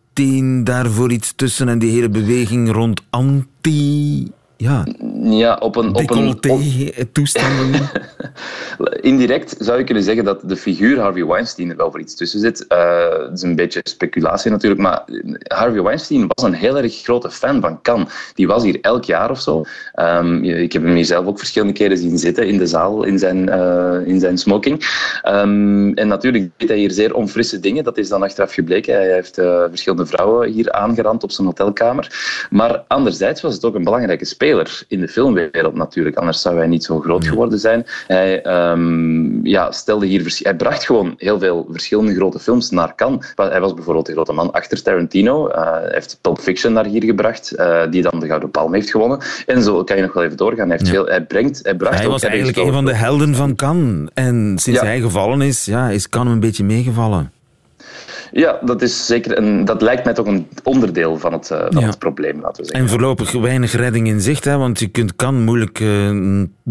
daarvoor 0.64 1.12
iets 1.12 1.32
tussen 1.36 1.68
en 1.68 1.78
die 1.78 1.90
hele 1.90 2.08
beweging 2.08 2.72
rond 2.72 3.02
anti... 3.10 4.26
Ja, 4.60 4.84
Ja, 5.22 5.54
op 5.54 5.76
een... 5.76 5.88
Op 5.94 6.10
een 6.10 6.26
op- 6.28 6.42
decolleté-toestanden. 6.42 7.80
Indirect 9.00 9.54
zou 9.58 9.78
je 9.78 9.84
kunnen 9.84 10.02
zeggen 10.02 10.24
dat 10.24 10.40
de 10.44 10.56
figuur 10.56 11.00
Harvey 11.00 11.26
Weinstein 11.26 11.70
er 11.70 11.76
wel 11.76 11.90
voor 11.90 12.00
iets 12.00 12.14
tussen 12.14 12.40
zit. 12.40 12.66
Eh, 12.66 13.08
Het 13.18 13.32
is 13.32 13.42
een 13.42 13.54
beetje 13.56 13.80
speculatie 13.82 14.50
natuurlijk, 14.50 14.80
maar 14.80 15.02
Harvey 15.42 15.82
Weinstein 15.82 16.26
was 16.26 16.44
een 16.44 16.52
heel 16.54 16.76
erg 16.78 16.94
grote 17.02 17.30
fan 17.30 17.60
van 17.60 17.82
Cannes. 17.82 18.32
Die 18.34 18.46
was 18.46 18.62
hier 18.62 18.78
elk 18.80 19.04
jaar 19.04 19.30
of 19.30 19.40
zo. 19.40 19.64
Ehm, 19.92 20.44
ik 20.44 20.72
heb 20.72 20.82
hem 20.82 20.94
hier 20.94 21.04
zelf 21.04 21.26
ook 21.26 21.38
verschillende 21.38 21.74
keren 21.74 21.98
zien 21.98 22.18
zitten 22.18 22.46
in 22.46 22.58
de 22.58 22.66
zaal 22.66 23.02
in 23.04 23.18
zijn, 23.18 23.48
eh, 23.48 23.96
in 24.06 24.20
zijn 24.20 24.38
smoking. 24.38 24.78
Ehm, 25.22 25.92
en 25.92 26.08
natuurlijk 26.08 26.50
deed 26.56 26.68
hij 26.68 26.78
hier 26.78 26.90
zeer 26.90 27.14
onfrisse 27.14 27.60
dingen. 27.60 27.84
Dat 27.84 27.98
is 27.98 28.08
dan 28.08 28.22
achteraf 28.22 28.52
gebleken. 28.52 28.94
Hij 28.94 29.12
heeft 29.12 29.38
eh, 29.38 29.62
verschillende 29.68 30.06
vrouwen 30.06 30.48
hier 30.50 30.72
aangerand 30.72 31.22
op 31.22 31.30
zijn 31.30 31.46
hotelkamer. 31.46 32.46
Maar 32.50 32.84
anderzijds 32.88 33.40
was 33.40 33.54
het 33.54 33.64
ook 33.64 33.74
een 33.74 33.84
belangrijke 33.84 34.24
speler 34.24 34.46
in 34.88 35.00
de 35.00 35.08
filmwereld 35.08 35.74
natuurlijk. 35.74 36.16
Anders 36.16 36.40
zou 36.40 36.56
hij 36.56 36.66
niet 36.66 36.84
zo 36.84 37.00
groot 37.00 37.26
geworden 37.26 37.58
zijn. 37.58 37.86
Hij, 38.06 38.42
ehm, 38.42 39.46
ja, 39.46 39.72
stelde 39.72 40.06
hier, 40.06 40.38
hij 40.42 40.56
bracht 40.56 40.84
gewoon 40.84 41.14
heel 41.16 41.38
veel 41.38 41.66
verschillende 41.70 42.14
grote 42.14 42.38
films 42.38 42.70
naar 42.70 42.94
Cannes. 42.94 43.32
Hij 43.34 43.60
was 43.60 43.74
bijvoorbeeld 43.74 44.06
de 44.06 44.12
grote 44.12 44.32
man 44.32 44.52
achter 44.52 44.82
Tarantino. 44.82 45.48
Eh, 45.48 45.62
hij 45.72 45.88
heeft 45.90 46.18
Pulp 46.20 46.38
Fiction 46.40 46.72
naar 46.72 46.84
hier 46.86 47.04
gebracht, 47.04 47.52
eh, 47.52 47.82
die 47.90 48.02
dan 48.02 48.20
de 48.20 48.26
Gouden 48.26 48.50
Palm 48.50 48.74
heeft 48.74 48.90
gewonnen. 48.90 49.18
En 49.46 49.62
zo 49.62 49.84
kan 49.84 49.96
je 49.96 50.02
nog 50.02 50.12
wel 50.12 50.24
even 50.24 50.36
doorgaan. 50.36 50.68
Hij, 50.68 50.76
heeft 50.76 50.86
Ja. 50.86 50.92
veel, 50.92 51.06
hij, 51.06 51.24
brengt, 51.24 51.60
hij 51.62 51.74
bracht 51.74 51.98
Hij 51.98 52.08
was 52.08 52.22
eigenlijk 52.22 52.58
een 52.58 52.72
van 52.72 52.84
de 52.84 52.94
helden 52.94 53.34
van 53.34 53.54
Cannes. 53.54 54.08
En 54.14 54.54
sinds 54.58 54.80
Ja. 54.80 54.86
hij 54.86 55.00
gevallen 55.00 55.40
is, 55.42 55.64
ja, 55.64 55.88
is 55.88 56.08
Cannes 56.08 56.32
een 56.32 56.40
beetje 56.40 56.64
meegevallen. 56.64 57.32
Ja, 58.32 58.58
dat, 58.62 58.82
is 58.82 59.06
zeker 59.06 59.38
een, 59.38 59.64
dat 59.64 59.82
lijkt 59.82 60.04
mij 60.04 60.14
toch 60.14 60.26
een 60.26 60.48
onderdeel 60.62 61.18
van 61.18 61.32
het, 61.32 61.50
eh, 61.50 61.58
van 61.70 61.80
Ja. 61.80 61.86
het 61.86 61.98
probleem, 61.98 62.40
laten 62.40 62.62
we 62.62 62.68
zeggen. 62.68 62.84
En 62.84 62.90
voorlopig 62.90 63.32
weinig 63.32 63.72
redding 63.72 64.06
in 64.08 64.20
zicht, 64.20 64.44
hè, 64.44 64.56
want 64.56 64.78
je 64.78 64.88
kunt 64.88 65.16
Cannes 65.16 65.44
moeilijk 65.44 65.80
eh, 65.80 66.10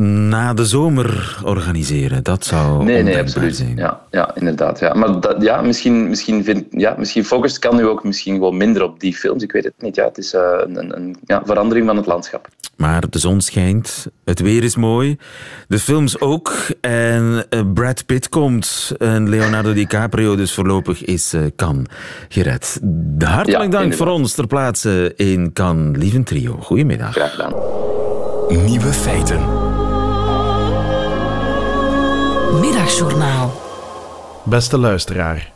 na 0.01 0.53
de 0.53 0.65
zomer 0.65 1.37
organiseren. 1.43 2.23
Dat 2.23 2.45
zou 2.45 2.83
Nee, 2.83 3.03
nee, 3.03 3.17
absoluut. 3.19 3.55
zijn. 3.55 3.75
Ja, 3.75 4.01
ja, 4.11 4.35
inderdaad. 4.35 4.79
Ja. 4.79 4.93
Maar 4.93 5.19
dat, 5.19 5.41
ja, 5.41 5.61
misschien, 5.61 6.09
misschien, 6.09 6.43
vind, 6.43 6.65
ja, 6.69 6.95
misschien 6.97 7.25
focust 7.25 7.59
kan 7.59 7.75
nu 7.75 7.85
ook 7.87 8.03
misschien 8.03 8.33
gewoon 8.33 8.57
minder 8.57 8.83
op 8.83 8.99
die 8.99 9.15
films. 9.15 9.43
Ik 9.43 9.51
weet 9.51 9.63
het 9.63 9.73
niet. 9.77 9.95
Ja, 9.95 10.05
het 10.05 10.17
is 10.17 10.33
eh, 10.33 10.41
een, 10.67 10.77
een, 10.77 10.95
een 10.95 11.15
ja, 11.25 11.41
verandering 11.45 11.87
van 11.87 11.95
het 11.97 12.05
landschap. 12.05 12.47
Maar 12.77 13.09
de 13.09 13.19
zon 13.19 13.41
schijnt, 13.41 14.07
het 14.25 14.39
weer 14.39 14.63
is 14.63 14.75
mooi, 14.75 15.17
de 15.67 15.79
films 15.79 16.19
ook. 16.19 16.53
En 16.81 17.45
eh, 17.49 17.61
Brad 17.73 18.05
Pitt 18.05 18.29
komt 18.29 18.91
en 18.97 19.29
Leonardo 19.29 19.73
DiCaprio, 19.73 20.35
dus 20.35 20.53
voorlopig 20.53 21.03
is 21.03 21.33
eh 21.33 21.41
Cannes 21.55 21.87
gered. 22.29 22.79
Hartelijk 23.19 23.47
Ja, 23.47 23.57
dank 23.57 23.63
inderdaad. 23.73 23.95
voor 23.95 24.07
ons 24.07 24.33
ter 24.33 24.47
plaatse 24.47 25.13
in 25.15 25.53
Cannes, 25.53 25.97
lieve 25.97 26.23
trio. 26.23 26.57
Goedemiddag. 26.61 27.11
Graag 27.11 27.31
gedaan. 27.31 27.53
Nieuwe 28.65 28.93
feiten. 28.93 29.39
Middagjournaal. 32.59 33.61
Beste 34.43 34.77
luisteraar, 34.77 35.51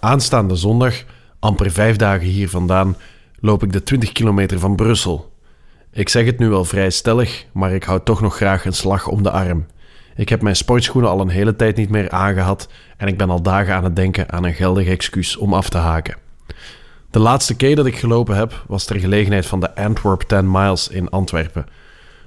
aanstaande 0.00 0.56
zondag, 0.56 0.94
amper 1.38 1.70
vijf 1.70 1.96
dagen 1.96 2.26
hier 2.26 2.48
vandaan, 2.48 2.96
loop 3.40 3.62
ik 3.62 3.72
de 3.72 3.82
20 3.82 4.12
kilometer 4.12 4.58
van 4.58 4.76
Brussel. 4.76 5.32
Ik 5.94 6.08
zeg 6.08 6.24
het 6.24 6.38
nu 6.38 6.48
wel 6.48 6.64
vrij 6.64 6.90
stellig, 6.90 7.46
maar 7.52 7.72
ik 7.72 7.84
hou 7.84 8.00
toch 8.04 8.20
nog 8.20 8.36
graag 8.36 8.64
een 8.64 8.72
slag 8.72 9.06
om 9.06 9.22
de 9.22 9.30
arm. 9.30 9.66
Ik 10.16 10.28
heb 10.28 10.42
mijn 10.42 10.56
sportschoenen 10.56 11.10
al 11.10 11.20
een 11.20 11.28
hele 11.28 11.56
tijd 11.56 11.76
niet 11.76 11.90
meer 11.90 12.10
aangehad 12.10 12.68
en 12.96 13.08
ik 13.08 13.16
ben 13.16 13.30
al 13.30 13.42
dagen 13.42 13.74
aan 13.74 13.84
het 13.84 13.96
denken 13.96 14.32
aan 14.32 14.44
een 14.44 14.54
geldig 14.54 14.86
excuus 14.86 15.36
om 15.36 15.54
af 15.54 15.68
te 15.68 15.78
haken. 15.78 16.16
De 17.10 17.18
laatste 17.18 17.56
keer 17.56 17.76
dat 17.76 17.86
ik 17.86 17.96
gelopen 17.96 18.36
heb 18.36 18.64
was 18.66 18.84
ter 18.84 18.98
gelegenheid 19.00 19.46
van 19.46 19.60
de 19.60 19.74
Antwerp 19.74 20.20
10 20.20 20.50
Miles 20.50 20.88
in 20.88 21.08
Antwerpen. 21.08 21.66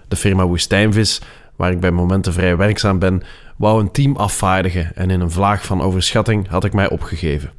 De 0.08 0.15
firma 0.15 0.45
Woestijnvis, 0.45 1.21
waar 1.56 1.71
ik 1.71 1.80
bij 1.80 1.91
momenten 1.91 2.34
vrij 2.34 2.58
werkzaam 2.58 2.99
ben, 2.99 3.23
wou 3.58 3.82
een 3.82 3.91
team 3.91 4.15
afvaardigen 4.15 4.95
en 4.95 5.10
in 5.10 5.19
een 5.19 5.32
vlaag 5.32 5.65
van 5.65 5.82
overschatting 5.82 6.47
had 6.47 6.63
ik 6.63 6.73
mij 6.73 6.89
opgegeven. 6.89 7.51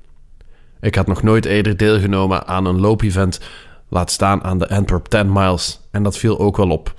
Ik 0.80 0.94
had 0.94 1.06
nog 1.06 1.22
nooit 1.22 1.44
eerder 1.44 1.76
deelgenomen 1.76 2.46
aan 2.46 2.64
een 2.64 2.80
loopevent, 2.80 3.40
laat 3.88 4.10
staan 4.10 4.44
aan 4.44 4.58
de 4.58 4.68
Antwerp 4.68 5.06
10 5.06 5.32
Miles, 5.32 5.80
en 5.90 6.02
dat 6.02 6.18
viel 6.18 6.38
ook 6.38 6.56
wel 6.56 6.70
op. 6.70 6.94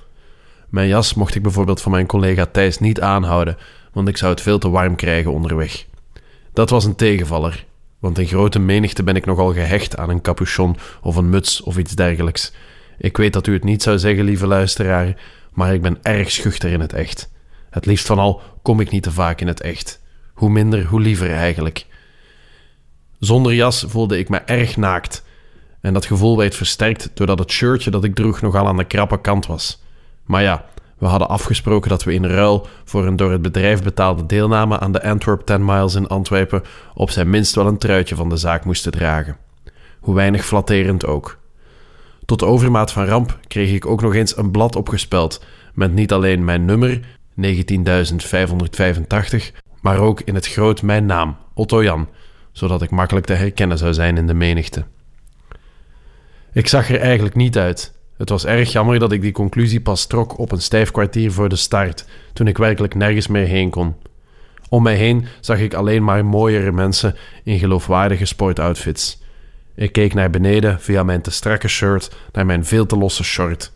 Mijn 0.68 0.88
jas 0.88 1.14
mocht 1.14 1.34
ik 1.34 1.42
bijvoorbeeld 1.42 1.80
van 1.80 1.92
mijn 1.92 2.06
collega 2.06 2.46
Thijs 2.46 2.78
niet 2.78 3.00
aanhouden, 3.00 3.56
want 3.92 4.08
ik 4.08 4.16
zou 4.16 4.30
het 4.32 4.40
veel 4.40 4.58
te 4.58 4.70
warm 4.70 4.96
krijgen 4.96 5.32
onderweg. 5.32 5.86
Dat 6.52 6.70
was 6.70 6.84
een 6.84 6.96
tegenvaller, 6.96 7.64
want 7.98 8.18
in 8.18 8.26
grote 8.26 8.58
menigte 8.58 9.02
ben 9.02 9.16
ik 9.16 9.26
nogal 9.26 9.52
gehecht 9.52 9.96
aan 9.96 10.10
een 10.10 10.20
capuchon 10.20 10.76
of 11.02 11.16
een 11.16 11.28
muts 11.28 11.62
of 11.62 11.78
iets 11.78 11.94
dergelijks. 11.94 12.52
Ik 12.98 13.16
weet 13.16 13.32
dat 13.32 13.46
u 13.46 13.52
het 13.52 13.64
niet 13.64 13.82
zou 13.82 13.98
zeggen, 13.98 14.24
lieve 14.24 14.46
luisteraar, 14.46 15.16
maar 15.52 15.74
ik 15.74 15.82
ben 15.82 15.98
erg 16.02 16.30
schuchter 16.30 16.70
in 16.70 16.80
het 16.80 16.92
echt. 16.92 17.30
Het 17.70 17.86
liefst 17.86 18.06
van 18.06 18.18
al 18.18 18.42
kom 18.62 18.80
ik 18.80 18.90
niet 18.90 19.02
te 19.02 19.10
vaak 19.10 19.40
in 19.40 19.46
het 19.46 19.60
echt. 19.60 20.00
Hoe 20.34 20.50
minder, 20.50 20.84
hoe 20.84 21.00
liever 21.00 21.32
eigenlijk. 21.32 21.86
Zonder 23.18 23.54
jas 23.54 23.84
voelde 23.88 24.18
ik 24.18 24.28
me 24.28 24.38
erg 24.38 24.76
naakt. 24.76 25.24
En 25.80 25.92
dat 25.92 26.06
gevoel 26.06 26.36
werd 26.36 26.54
versterkt 26.54 27.10
doordat 27.14 27.38
het 27.38 27.50
shirtje 27.50 27.90
dat 27.90 28.04
ik 28.04 28.14
droeg 28.14 28.40
nogal 28.40 28.66
aan 28.66 28.76
de 28.76 28.84
krappe 28.84 29.20
kant 29.20 29.46
was. 29.46 29.82
Maar 30.24 30.42
ja, 30.42 30.64
we 30.98 31.06
hadden 31.06 31.28
afgesproken 31.28 31.90
dat 31.90 32.04
we 32.04 32.14
in 32.14 32.26
ruil 32.26 32.66
voor 32.84 33.06
een 33.06 33.16
door 33.16 33.32
het 33.32 33.42
bedrijf 33.42 33.82
betaalde 33.82 34.26
deelname 34.26 34.78
aan 34.78 34.92
de 34.92 35.02
Antwerp 35.02 35.40
10 35.40 35.64
Miles 35.64 35.94
in 35.94 36.08
Antwerpen 36.08 36.62
op 36.94 37.10
zijn 37.10 37.30
minst 37.30 37.54
wel 37.54 37.66
een 37.66 37.78
truitje 37.78 38.14
van 38.14 38.28
de 38.28 38.36
zaak 38.36 38.64
moesten 38.64 38.92
dragen. 38.92 39.36
Hoe 40.00 40.14
weinig 40.14 40.44
flatterend 40.44 41.06
ook. 41.06 41.38
Tot 42.24 42.42
overmaat 42.42 42.92
van 42.92 43.04
ramp 43.04 43.38
kreeg 43.48 43.72
ik 43.72 43.86
ook 43.86 44.02
nog 44.02 44.14
eens 44.14 44.36
een 44.36 44.50
blad 44.50 44.76
opgespeld 44.76 45.44
met 45.74 45.92
niet 45.92 46.12
alleen 46.12 46.44
mijn 46.44 46.64
nummer 46.64 47.00
19.585, 47.40 47.46
maar 49.80 49.98
ook 49.98 50.20
in 50.20 50.34
het 50.34 50.46
groot 50.46 50.82
mijn 50.82 51.06
naam, 51.06 51.36
Otto 51.54 51.82
Jan, 51.82 52.08
zodat 52.52 52.82
ik 52.82 52.90
makkelijk 52.90 53.26
te 53.26 53.32
herkennen 53.32 53.78
zou 53.78 53.94
zijn 53.94 54.16
in 54.16 54.26
de 54.26 54.34
menigte. 54.34 54.84
Ik 56.52 56.68
zag 56.68 56.90
er 56.90 57.00
eigenlijk 57.00 57.34
niet 57.34 57.58
uit. 57.58 57.92
Het 58.16 58.28
was 58.28 58.46
erg 58.46 58.72
jammer 58.72 58.98
dat 58.98 59.12
ik 59.12 59.20
die 59.20 59.32
conclusie 59.32 59.80
pas 59.80 60.06
trok 60.06 60.38
op 60.38 60.52
een 60.52 60.62
stijf 60.62 60.90
kwartier 60.90 61.32
voor 61.32 61.48
de 61.48 61.56
start, 61.56 62.06
toen 62.32 62.46
ik 62.46 62.58
werkelijk 62.58 62.94
nergens 62.94 63.26
meer 63.26 63.46
heen 63.46 63.70
kon. 63.70 63.94
Om 64.68 64.82
mij 64.82 64.96
heen 64.96 65.26
zag 65.40 65.58
ik 65.58 65.74
alleen 65.74 66.04
maar 66.04 66.24
mooiere 66.24 66.72
mensen 66.72 67.16
in 67.44 67.58
geloofwaardige 67.58 68.24
sportoutfits. 68.24 69.22
Ik 69.74 69.92
keek 69.92 70.14
naar 70.14 70.30
beneden 70.30 70.80
via 70.80 71.02
mijn 71.02 71.20
te 71.20 71.30
strakke 71.30 71.68
shirt 71.68 72.16
naar 72.32 72.46
mijn 72.46 72.64
veel 72.64 72.86
te 72.86 72.96
losse 72.96 73.24
short. 73.24 73.72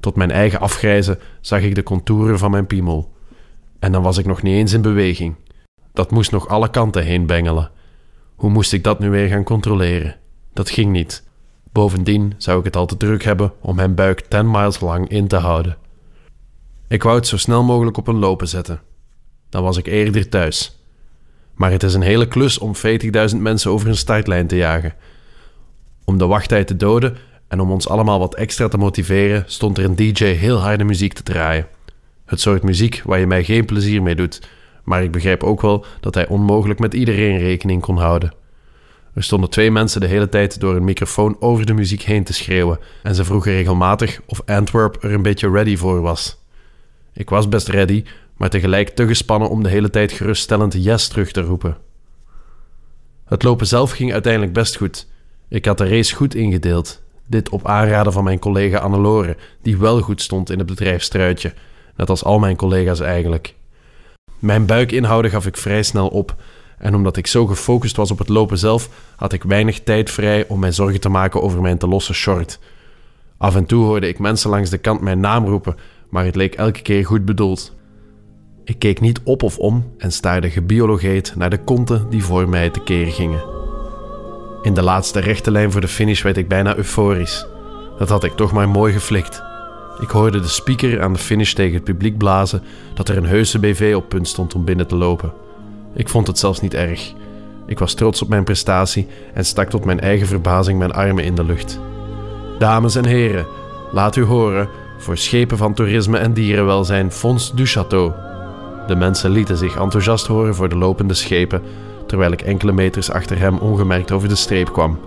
Tot 0.00 0.16
mijn 0.16 0.30
eigen 0.30 0.60
afgrijzen 0.60 1.18
zag 1.40 1.60
ik 1.60 1.74
de 1.74 1.82
contouren 1.82 2.38
van 2.38 2.50
mijn 2.50 2.66
piemel. 2.66 3.12
En 3.78 3.92
dan 3.92 4.02
was 4.02 4.18
ik 4.18 4.26
nog 4.26 4.42
niet 4.42 4.54
eens 4.54 4.72
in 4.72 4.82
beweging. 4.82 5.34
Dat 5.92 6.10
moest 6.10 6.30
nog 6.30 6.48
alle 6.48 6.70
kanten 6.70 7.04
heen 7.04 7.26
bengelen. 7.26 7.70
Hoe 8.34 8.50
moest 8.50 8.72
ik 8.72 8.84
dat 8.84 8.98
nu 8.98 9.10
weer 9.10 9.28
gaan 9.28 9.44
controleren? 9.44 10.16
Dat 10.52 10.70
ging 10.70 10.92
niet. 10.92 11.30
Bovendien 11.72 12.34
zou 12.36 12.58
ik 12.58 12.64
het 12.64 12.76
al 12.76 12.86
te 12.86 12.96
druk 12.96 13.24
hebben 13.24 13.52
om 13.60 13.76
mijn 13.76 13.94
buik 13.94 14.20
10 14.20 14.50
miles 14.50 14.80
lang 14.80 15.08
in 15.08 15.28
te 15.28 15.36
houden. 15.36 15.76
Ik 16.88 17.02
wou 17.02 17.16
het 17.16 17.26
zo 17.26 17.36
snel 17.36 17.62
mogelijk 17.62 17.96
op 17.96 18.08
een 18.08 18.18
lopen 18.18 18.48
zetten. 18.48 18.80
Dan 19.48 19.62
was 19.62 19.76
ik 19.76 19.86
eerder 19.86 20.28
thuis. 20.28 20.80
Maar 21.54 21.70
het 21.70 21.82
is 21.82 21.94
een 21.94 22.02
hele 22.02 22.28
klus 22.28 22.58
om 22.58 22.72
40.000 23.30 23.36
mensen 23.36 23.70
over 23.70 23.88
een 23.88 23.96
startlijn 23.96 24.46
te 24.46 24.56
jagen. 24.56 24.94
Om 26.04 26.18
de 26.18 26.26
wachttijd 26.26 26.66
te 26.66 26.76
doden 26.76 27.16
en 27.48 27.60
om 27.60 27.70
ons 27.70 27.88
allemaal 27.88 28.18
wat 28.18 28.34
extra 28.34 28.68
te 28.68 28.78
motiveren, 28.78 29.44
stond 29.46 29.78
er 29.78 29.84
een 29.84 29.96
DJ 29.96 30.24
heel 30.24 30.58
harde 30.58 30.84
muziek 30.84 31.12
te 31.12 31.22
draaien. 31.22 31.66
Het 32.24 32.40
soort 32.40 32.62
muziek 32.62 33.02
waar 33.04 33.18
je 33.18 33.26
mij 33.26 33.44
geen 33.44 33.64
plezier 33.64 34.02
mee 34.02 34.14
doet, 34.14 34.48
maar 34.84 35.02
ik 35.02 35.12
begrijp 35.12 35.42
ook 35.42 35.60
wel 35.60 35.84
dat 36.00 36.14
hij 36.14 36.28
onmogelijk 36.28 36.80
met 36.80 36.94
iedereen 36.94 37.38
rekening 37.38 37.82
kon 37.82 37.96
houden. 37.96 38.32
Er 39.14 39.22
stonden 39.22 39.50
twee 39.50 39.70
mensen 39.70 40.00
de 40.00 40.06
hele 40.06 40.28
tijd 40.28 40.60
door 40.60 40.76
een 40.76 40.84
microfoon 40.84 41.36
over 41.40 41.66
de 41.66 41.72
muziek 41.72 42.02
heen 42.02 42.24
te 42.24 42.32
schreeuwen 42.32 42.78
en 43.02 43.14
ze 43.14 43.24
vroegen 43.24 43.52
regelmatig 43.52 44.20
of 44.26 44.42
Antwerp 44.46 45.04
er 45.04 45.12
een 45.12 45.22
beetje 45.22 45.50
ready 45.50 45.76
voor 45.76 46.00
was. 46.00 46.40
Ik 47.12 47.30
was 47.30 47.48
best 47.48 47.68
ready, 47.68 48.04
maar 48.36 48.50
tegelijk 48.50 48.88
te 48.88 49.06
gespannen 49.06 49.48
om 49.48 49.62
de 49.62 49.68
hele 49.68 49.90
tijd 49.90 50.12
geruststellend 50.12 50.84
yes 50.84 51.08
terug 51.08 51.32
te 51.32 51.40
roepen. 51.40 51.76
Het 53.24 53.42
lopen 53.42 53.66
zelf 53.66 53.90
ging 53.90 54.12
uiteindelijk 54.12 54.52
best 54.52 54.76
goed. 54.76 55.06
Ik 55.48 55.64
had 55.64 55.78
de 55.78 55.88
race 55.88 56.14
goed 56.14 56.34
ingedeeld. 56.34 57.02
Dit 57.26 57.48
op 57.48 57.66
aanraden 57.66 58.12
van 58.12 58.24
mijn 58.24 58.38
collega 58.38 58.78
Annelore, 58.78 59.36
die 59.62 59.78
wel 59.78 60.00
goed 60.00 60.22
stond 60.22 60.50
in 60.50 60.58
het 60.58 60.66
bedrijf 60.66 61.02
Struitje, 61.02 61.54
net 61.96 62.10
als 62.10 62.24
al 62.24 62.38
mijn 62.38 62.56
collega's 62.56 63.00
eigenlijk. 63.00 63.54
Mijn 64.38 64.66
buik 64.66 64.92
inhouden 64.92 65.30
gaf 65.30 65.46
ik 65.46 65.56
vrij 65.56 65.82
snel 65.82 66.08
op, 66.08 66.36
en 66.82 66.94
omdat 66.94 67.16
ik 67.16 67.26
zo 67.26 67.46
gefocust 67.46 67.96
was 67.96 68.10
op 68.10 68.18
het 68.18 68.28
lopen 68.28 68.58
zelf, 68.58 68.88
had 69.16 69.32
ik 69.32 69.42
weinig 69.42 69.80
tijd 69.80 70.10
vrij 70.10 70.44
om 70.48 70.58
mij 70.60 70.72
zorgen 70.72 71.00
te 71.00 71.08
maken 71.08 71.42
over 71.42 71.60
mijn 71.60 71.78
te 71.78 71.88
losse 71.88 72.14
short. 72.14 72.58
Af 73.38 73.56
en 73.56 73.66
toe 73.66 73.84
hoorde 73.84 74.08
ik 74.08 74.18
mensen 74.18 74.50
langs 74.50 74.70
de 74.70 74.78
kant 74.78 75.00
mijn 75.00 75.20
naam 75.20 75.46
roepen, 75.46 75.76
maar 76.08 76.24
het 76.24 76.36
leek 76.36 76.54
elke 76.54 76.82
keer 76.82 77.06
goed 77.06 77.24
bedoeld. 77.24 77.74
Ik 78.64 78.78
keek 78.78 79.00
niet 79.00 79.20
op 79.24 79.42
of 79.42 79.58
om 79.58 79.92
en 79.98 80.12
staarde 80.12 80.50
gebiologeerd 80.50 81.32
naar 81.36 81.50
de 81.50 81.58
konten 81.58 82.06
die 82.10 82.24
voor 82.24 82.48
mij 82.48 82.70
tekeer 82.70 83.06
gingen. 83.06 83.44
In 84.62 84.74
de 84.74 84.82
laatste 84.82 85.20
rechte 85.20 85.50
lijn 85.50 85.72
voor 85.72 85.80
de 85.80 85.88
finish 85.88 86.22
werd 86.22 86.36
ik 86.36 86.48
bijna 86.48 86.76
euforisch. 86.76 87.46
Dat 87.98 88.08
had 88.08 88.24
ik 88.24 88.32
toch 88.32 88.52
maar 88.52 88.68
mooi 88.68 88.92
geflikt. 88.92 89.42
Ik 90.00 90.08
hoorde 90.08 90.40
de 90.40 90.48
speaker 90.48 91.02
aan 91.02 91.12
de 91.12 91.18
finish 91.18 91.52
tegen 91.52 91.74
het 91.74 91.84
publiek 91.84 92.18
blazen 92.18 92.62
dat 92.94 93.08
er 93.08 93.16
een 93.16 93.26
heuse 93.26 93.58
BV 93.58 93.92
op 93.96 94.08
punt 94.08 94.28
stond 94.28 94.54
om 94.54 94.64
binnen 94.64 94.86
te 94.86 94.96
lopen. 94.96 95.41
Ik 95.94 96.08
vond 96.08 96.26
het 96.26 96.38
zelfs 96.38 96.60
niet 96.60 96.74
erg. 96.74 97.12
Ik 97.66 97.78
was 97.78 97.94
trots 97.94 98.22
op 98.22 98.28
mijn 98.28 98.44
prestatie 98.44 99.06
en 99.34 99.44
stak 99.44 99.70
tot 99.70 99.84
mijn 99.84 100.00
eigen 100.00 100.26
verbazing 100.26 100.78
mijn 100.78 100.92
armen 100.92 101.24
in 101.24 101.34
de 101.34 101.44
lucht. 101.44 101.80
Dames 102.58 102.94
en 102.94 103.04
heren, 103.04 103.46
laat 103.92 104.16
u 104.16 104.24
horen 104.24 104.68
voor 104.98 105.16
schepen 105.16 105.56
van 105.56 105.74
toerisme 105.74 106.18
en 106.18 106.32
dierenwelzijn 106.32 107.12
Fons 107.12 107.52
du 107.54 107.66
Château. 107.66 108.12
De 108.86 108.96
mensen 108.96 109.30
lieten 109.30 109.56
zich 109.56 109.76
enthousiast 109.76 110.26
horen 110.26 110.54
voor 110.54 110.68
de 110.68 110.76
lopende 110.76 111.14
schepen, 111.14 111.62
terwijl 112.06 112.32
ik 112.32 112.42
enkele 112.42 112.72
meters 112.72 113.10
achter 113.10 113.38
hem 113.38 113.58
ongemerkt 113.58 114.12
over 114.12 114.28
de 114.28 114.34
streep 114.34 114.72
kwam. 114.72 114.98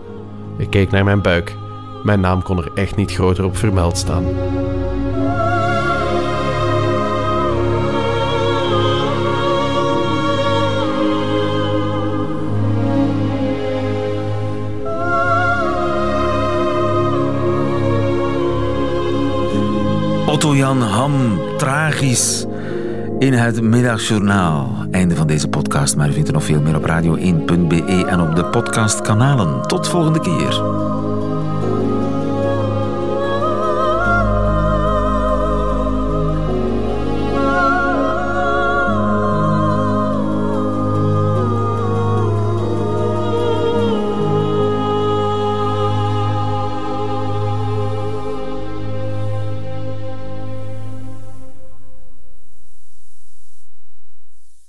Ik 0.58 0.70
keek 0.70 0.92
naar 0.92 1.04
mijn 1.04 1.22
buik. 1.22 1.56
Mijn 2.04 2.20
naam 2.20 2.44
kon 2.44 2.58
er 2.58 2.72
echt 2.76 2.96
niet 2.96 3.12
groter 3.12 3.44
op 3.44 3.58
vermeld 3.58 3.98
staan. 3.98 4.26
Otto-Jan 20.36 20.82
Ham, 20.82 21.40
tragisch 21.58 22.46
in 23.20 23.34
het 23.34 23.62
middagjournaal. 23.62 24.86
Einde 24.92 25.16
van 25.16 25.28
deze 25.28 25.48
podcast, 25.48 25.96
maar 25.96 26.10
u 26.10 26.14
vindt 26.14 26.28
er 26.28 26.34
nog 26.34 26.44
veel 26.44 26.62
meer 26.62 26.76
op 26.76 26.90
radio1.be 26.90 28.06
en 28.10 28.22
op 28.22 28.36
de 28.36 28.46
podcastkanalen. 28.46 29.68
Tot 29.68 29.88
volgende 29.88 30.20
keer. 30.20 30.85